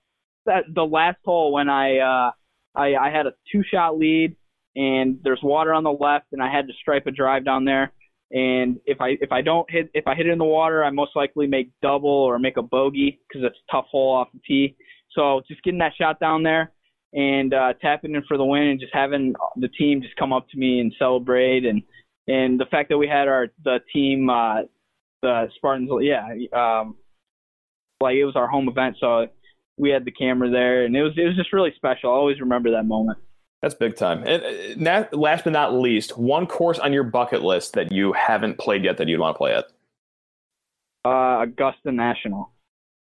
that 0.45 0.63
the 0.73 0.85
last 0.85 1.17
hole 1.25 1.51
when 1.51 1.69
I 1.69 1.97
uh, 1.99 2.31
I, 2.75 2.95
I 2.95 3.09
had 3.09 3.27
a 3.27 3.33
two 3.51 3.63
shot 3.63 3.97
lead, 3.97 4.35
and 4.75 5.19
there's 5.23 5.41
water 5.43 5.73
on 5.73 5.83
the 5.83 5.91
left, 5.91 6.27
and 6.31 6.41
I 6.41 6.51
had 6.51 6.67
to 6.67 6.73
stripe 6.79 7.07
a 7.07 7.11
drive 7.11 7.45
down 7.45 7.65
there. 7.65 7.91
And 8.31 8.79
if 8.85 8.99
I 9.01 9.17
if 9.21 9.31
I 9.31 9.41
don't 9.41 9.69
hit 9.69 9.89
if 9.93 10.07
I 10.07 10.15
hit 10.15 10.27
it 10.27 10.31
in 10.31 10.39
the 10.39 10.45
water, 10.45 10.83
I 10.83 10.89
most 10.89 11.15
likely 11.15 11.47
make 11.47 11.69
double 11.81 12.09
or 12.09 12.39
make 12.39 12.57
a 12.57 12.63
bogey 12.63 13.19
because 13.27 13.45
it's 13.45 13.57
a 13.69 13.71
tough 13.71 13.85
hole 13.91 14.15
off 14.15 14.29
the 14.33 14.39
tee. 14.45 14.75
So 15.11 15.41
just 15.47 15.63
getting 15.63 15.79
that 15.79 15.93
shot 15.95 16.19
down 16.19 16.43
there 16.43 16.71
and 17.13 17.53
uh, 17.53 17.73
tapping 17.81 18.15
in 18.15 18.23
for 18.27 18.37
the 18.37 18.43
win, 18.43 18.63
and 18.63 18.79
just 18.79 18.93
having 18.93 19.33
the 19.57 19.69
team 19.69 20.01
just 20.01 20.15
come 20.17 20.33
up 20.33 20.49
to 20.49 20.57
me 20.57 20.81
and 20.81 20.93
celebrate, 20.99 21.65
and 21.65 21.81
and 22.27 22.59
the 22.59 22.65
fact 22.65 22.89
that 22.89 22.97
we 22.97 23.07
had 23.07 23.27
our 23.27 23.47
the 23.63 23.79
team 23.93 24.29
uh, 24.29 24.63
the 25.21 25.47
Spartans, 25.55 25.89
yeah, 26.01 26.27
um, 26.53 26.95
like 28.01 28.15
it 28.15 28.25
was 28.25 28.35
our 28.35 28.47
home 28.47 28.67
event, 28.67 28.97
so 28.99 29.27
we 29.77 29.89
had 29.89 30.05
the 30.05 30.11
camera 30.11 30.49
there, 30.49 30.85
and 30.85 30.95
it 30.95 31.03
was 31.03 31.13
it 31.15 31.25
was 31.25 31.35
just 31.35 31.53
really 31.53 31.73
special. 31.75 32.09
I 32.09 32.15
always 32.15 32.39
remember 32.39 32.71
that 32.71 32.85
moment. 32.85 33.19
That's 33.61 33.73
big 33.73 33.95
time. 33.95 34.23
And 34.25 34.87
uh, 34.87 35.05
last 35.11 35.43
but 35.43 35.53
not 35.53 35.73
least, 35.73 36.17
one 36.17 36.45
course 36.45 36.77
on 36.77 36.93
your 36.93 37.03
bucket 37.03 37.41
list 37.41 37.73
that 37.73 37.91
you 37.91 38.13
haven't 38.13 38.59
played 38.59 38.83
yet 38.83 38.97
that 38.97 39.07
you'd 39.07 39.19
want 39.19 39.35
to 39.35 39.37
play 39.37 39.53
at. 39.53 39.65
Uh, 41.03 41.43
Augusta 41.43 41.91
National. 41.91 42.51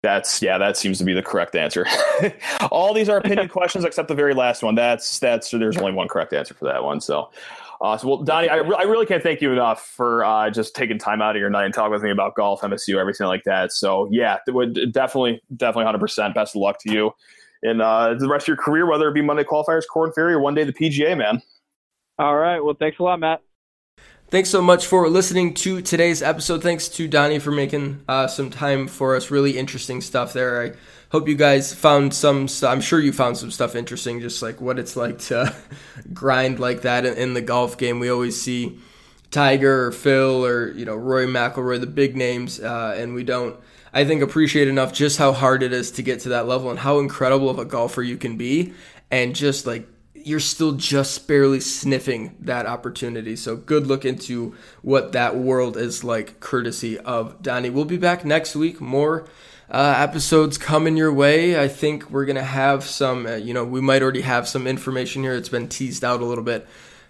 That's 0.02 0.42
yeah, 0.42 0.58
that 0.58 0.76
seems 0.76 0.98
to 0.98 1.04
be 1.04 1.12
the 1.12 1.22
correct 1.22 1.54
answer. 1.54 1.86
All 2.72 2.92
these 2.92 3.08
are 3.08 3.18
opinion 3.18 3.48
questions 3.48 3.84
except 3.84 4.08
the 4.08 4.14
very 4.14 4.34
last 4.34 4.62
one. 4.62 4.74
That's 4.74 5.20
that's 5.20 5.50
there's 5.52 5.76
only 5.76 5.92
one 5.92 6.08
correct 6.08 6.32
answer 6.32 6.54
for 6.54 6.64
that 6.64 6.82
one. 6.82 7.00
So, 7.00 7.30
uh, 7.80 7.96
so 7.96 8.08
well, 8.08 8.16
Donnie, 8.18 8.48
I, 8.48 8.56
re- 8.56 8.76
I 8.76 8.82
really 8.82 9.06
can't 9.06 9.22
thank 9.22 9.40
you 9.40 9.52
enough 9.52 9.86
for 9.86 10.24
uh, 10.24 10.50
just 10.50 10.74
taking 10.74 10.98
time 10.98 11.22
out 11.22 11.36
of 11.36 11.40
your 11.40 11.50
night 11.50 11.66
and 11.66 11.74
talking 11.74 11.92
with 11.92 12.02
me 12.02 12.10
about 12.10 12.34
golf, 12.34 12.62
MSU, 12.62 12.98
everything 12.98 13.28
like 13.28 13.44
that. 13.44 13.70
So 13.70 14.08
yeah, 14.10 14.38
would 14.48 14.92
definitely, 14.92 15.40
definitely, 15.56 15.84
hundred 15.84 16.00
percent. 16.00 16.34
Best 16.34 16.56
of 16.56 16.62
luck 16.62 16.80
to 16.80 16.92
you 16.92 17.14
in 17.62 17.80
uh, 17.80 18.14
the 18.14 18.28
rest 18.28 18.44
of 18.44 18.48
your 18.48 18.56
career, 18.56 18.86
whether 18.86 19.08
it 19.08 19.14
be 19.14 19.22
Monday 19.22 19.44
qualifiers, 19.44 19.82
Korn 19.90 20.12
Ferry, 20.12 20.34
or 20.34 20.40
one 20.40 20.54
day 20.54 20.64
the 20.64 20.72
PGA, 20.72 21.16
man. 21.16 21.40
All 22.18 22.36
right. 22.36 22.60
Well, 22.60 22.76
thanks 22.78 22.98
a 22.98 23.02
lot, 23.02 23.20
Matt. 23.20 23.42
Thanks 24.28 24.48
so 24.48 24.62
much 24.62 24.86
for 24.86 25.08
listening 25.10 25.52
to 25.54 25.82
today's 25.82 26.22
episode. 26.22 26.62
Thanks 26.62 26.88
to 26.88 27.06
Donnie 27.06 27.38
for 27.38 27.50
making 27.50 28.02
uh, 28.08 28.26
some 28.26 28.48
time 28.48 28.88
for 28.88 29.14
us. 29.14 29.30
Really 29.30 29.58
interesting 29.58 30.00
stuff 30.00 30.32
there. 30.32 30.62
I 30.62 30.72
hope 31.10 31.28
you 31.28 31.34
guys 31.34 31.74
found 31.74 32.14
some. 32.14 32.48
I'm 32.62 32.80
sure 32.80 32.98
you 32.98 33.12
found 33.12 33.36
some 33.36 33.50
stuff 33.50 33.76
interesting, 33.76 34.20
just 34.20 34.40
like 34.40 34.58
what 34.58 34.78
it's 34.78 34.96
like 34.96 35.18
to 35.18 35.54
grind 36.14 36.60
like 36.60 36.80
that 36.80 37.04
in, 37.04 37.14
in 37.14 37.34
the 37.34 37.42
golf 37.42 37.76
game. 37.76 37.98
We 37.98 38.08
always 38.08 38.40
see 38.40 38.78
Tiger 39.32 39.86
or 39.86 39.92
Phil 39.92 40.46
or 40.46 40.70
you 40.72 40.84
know 40.84 40.94
Rory 40.94 41.26
McIlroy, 41.26 41.80
the 41.80 41.86
big 41.86 42.16
names, 42.16 42.60
uh, 42.60 42.94
and 42.96 43.14
we 43.14 43.24
don't 43.24 43.58
I 43.92 44.04
think, 44.04 44.22
appreciate 44.22 44.68
enough 44.68 44.92
just 44.92 45.18
how 45.18 45.32
hard 45.32 45.62
it 45.62 45.72
is 45.72 45.90
to 45.92 46.02
get 46.02 46.20
to 46.20 46.30
that 46.30 46.48
level 46.48 46.70
and 46.70 46.78
how 46.78 46.98
incredible 46.98 47.50
of 47.50 47.58
a 47.58 47.64
golfer 47.64 48.02
you 48.02 48.16
can 48.16 48.36
be. 48.38 48.72
And 49.10 49.36
just 49.36 49.66
like 49.66 49.86
you're 50.14 50.40
still 50.40 50.72
just 50.72 51.28
barely 51.28 51.60
sniffing 51.60 52.36
that 52.40 52.64
opportunity. 52.64 53.36
So 53.36 53.56
good 53.56 53.86
look 53.86 54.04
into 54.04 54.54
what 54.80 55.12
that 55.12 55.36
world 55.36 55.76
is 55.76 56.04
like, 56.04 56.40
courtesy 56.40 56.98
of 56.98 57.42
Donnie. 57.42 57.70
We'll 57.70 57.84
be 57.84 57.98
back 57.98 58.24
next 58.24 58.56
week. 58.56 58.80
More 58.80 59.26
uh, 59.68 59.94
episodes 59.98 60.56
coming 60.56 60.96
your 60.96 61.12
way. 61.12 61.60
I 61.60 61.68
think 61.68 62.08
we're 62.08 62.24
gonna 62.24 62.42
have 62.42 62.84
some. 62.84 63.26
Uh, 63.26 63.34
you 63.34 63.52
know, 63.52 63.64
we 63.64 63.80
might 63.80 64.02
already 64.02 64.20
have 64.22 64.48
some 64.48 64.66
information 64.66 65.22
here. 65.22 65.34
It's 65.34 65.48
been 65.48 65.68
teased 65.68 66.04
out 66.04 66.20
a 66.20 66.24
little 66.24 66.44
bit 66.44 66.66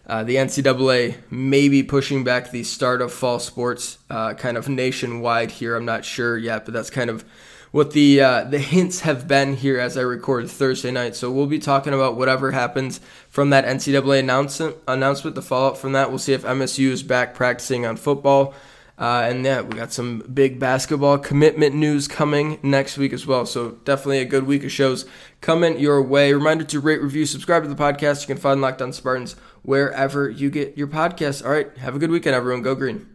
uh, 0.07 0.25
the 0.25 0.37
NCAA 0.37 1.17
may 1.31 1.69
be 1.69 1.83
pushing 1.83 2.25
back 2.25 2.51
the 2.51 2.65
start 2.65 3.01
of 3.01 3.13
fall 3.13 3.39
sports 3.39 3.99
uh, 4.11 4.35
kind 4.35 4.57
of 4.57 4.69
nationwide 4.69 5.53
here. 5.53 5.77
I'm 5.77 5.85
not 5.85 6.05
sure 6.05 6.37
yet, 6.37 6.65
but 6.65 6.75
that's 6.75 6.91
kind 6.91 7.09
of 7.09 7.25
what 7.71 7.93
the 7.93 8.21
uh, 8.21 8.45
the 8.45 8.59
hints 8.59 9.01
have 9.01 9.27
been 9.27 9.57
here 9.57 9.81
as 9.81 9.97
I 9.97 10.03
record 10.03 10.51
Thursday 10.51 10.91
night. 10.91 11.17
So 11.17 11.31
we'll 11.31 11.47
be 11.47 11.59
talking 11.59 11.95
about 11.95 12.17
whatever 12.17 12.51
happens 12.51 13.01
from 13.29 13.51
that 13.51 13.65
NCAA 13.65 14.21
announcement. 14.21 14.77
Announcement, 14.87 15.35
the 15.35 15.43
fallout 15.43 15.79
from 15.79 15.93
that. 15.93 16.11
We'll 16.11 16.19
see 16.19 16.35
if 16.35 16.43
MSU 16.43 16.91
is 16.91 17.03
back 17.03 17.35
practicing 17.35 17.87
on 17.87 17.97
football. 17.97 18.55
Uh, 18.99 19.27
and 19.29 19.45
yeah, 19.45 19.61
we 19.63 19.77
got 19.77 19.93
some 19.93 20.21
big 20.33 20.59
basketball 20.61 21.19
commitment 21.19 21.75
news 21.75 22.07
coming 22.07 22.59
next 22.63 22.99
week 22.99 23.13
as 23.13 23.27
well. 23.27 23.47
So 23.47 23.73
definitely 23.85 24.19
a 24.19 24.25
good 24.25 24.47
week 24.47 24.65
of 24.65 24.71
shows 24.71 25.07
coming 25.41 25.79
your 25.79 26.03
way. 26.03 26.33
Reminder 26.33 26.65
to 26.65 26.81
rate, 26.81 27.03
review, 27.03 27.27
subscribe 27.27 27.63
to 27.63 27.69
the 27.69 27.75
podcast. 27.75 28.23
You 28.23 28.27
can 28.29 28.37
find 28.39 28.61
Locked 28.61 28.83
On 28.83 28.93
Spartans 28.93 29.35
wherever 29.63 30.29
you 30.29 30.51
get 30.51 30.77
your 30.77 30.89
podcasts. 30.89 31.45
All 31.45 31.51
right, 31.51 31.77
have 31.79 31.97
a 31.97 31.99
good 31.99 32.11
weekend, 32.11 32.37
everyone. 32.37 32.63
Go 32.63 32.75
green. 32.75 33.12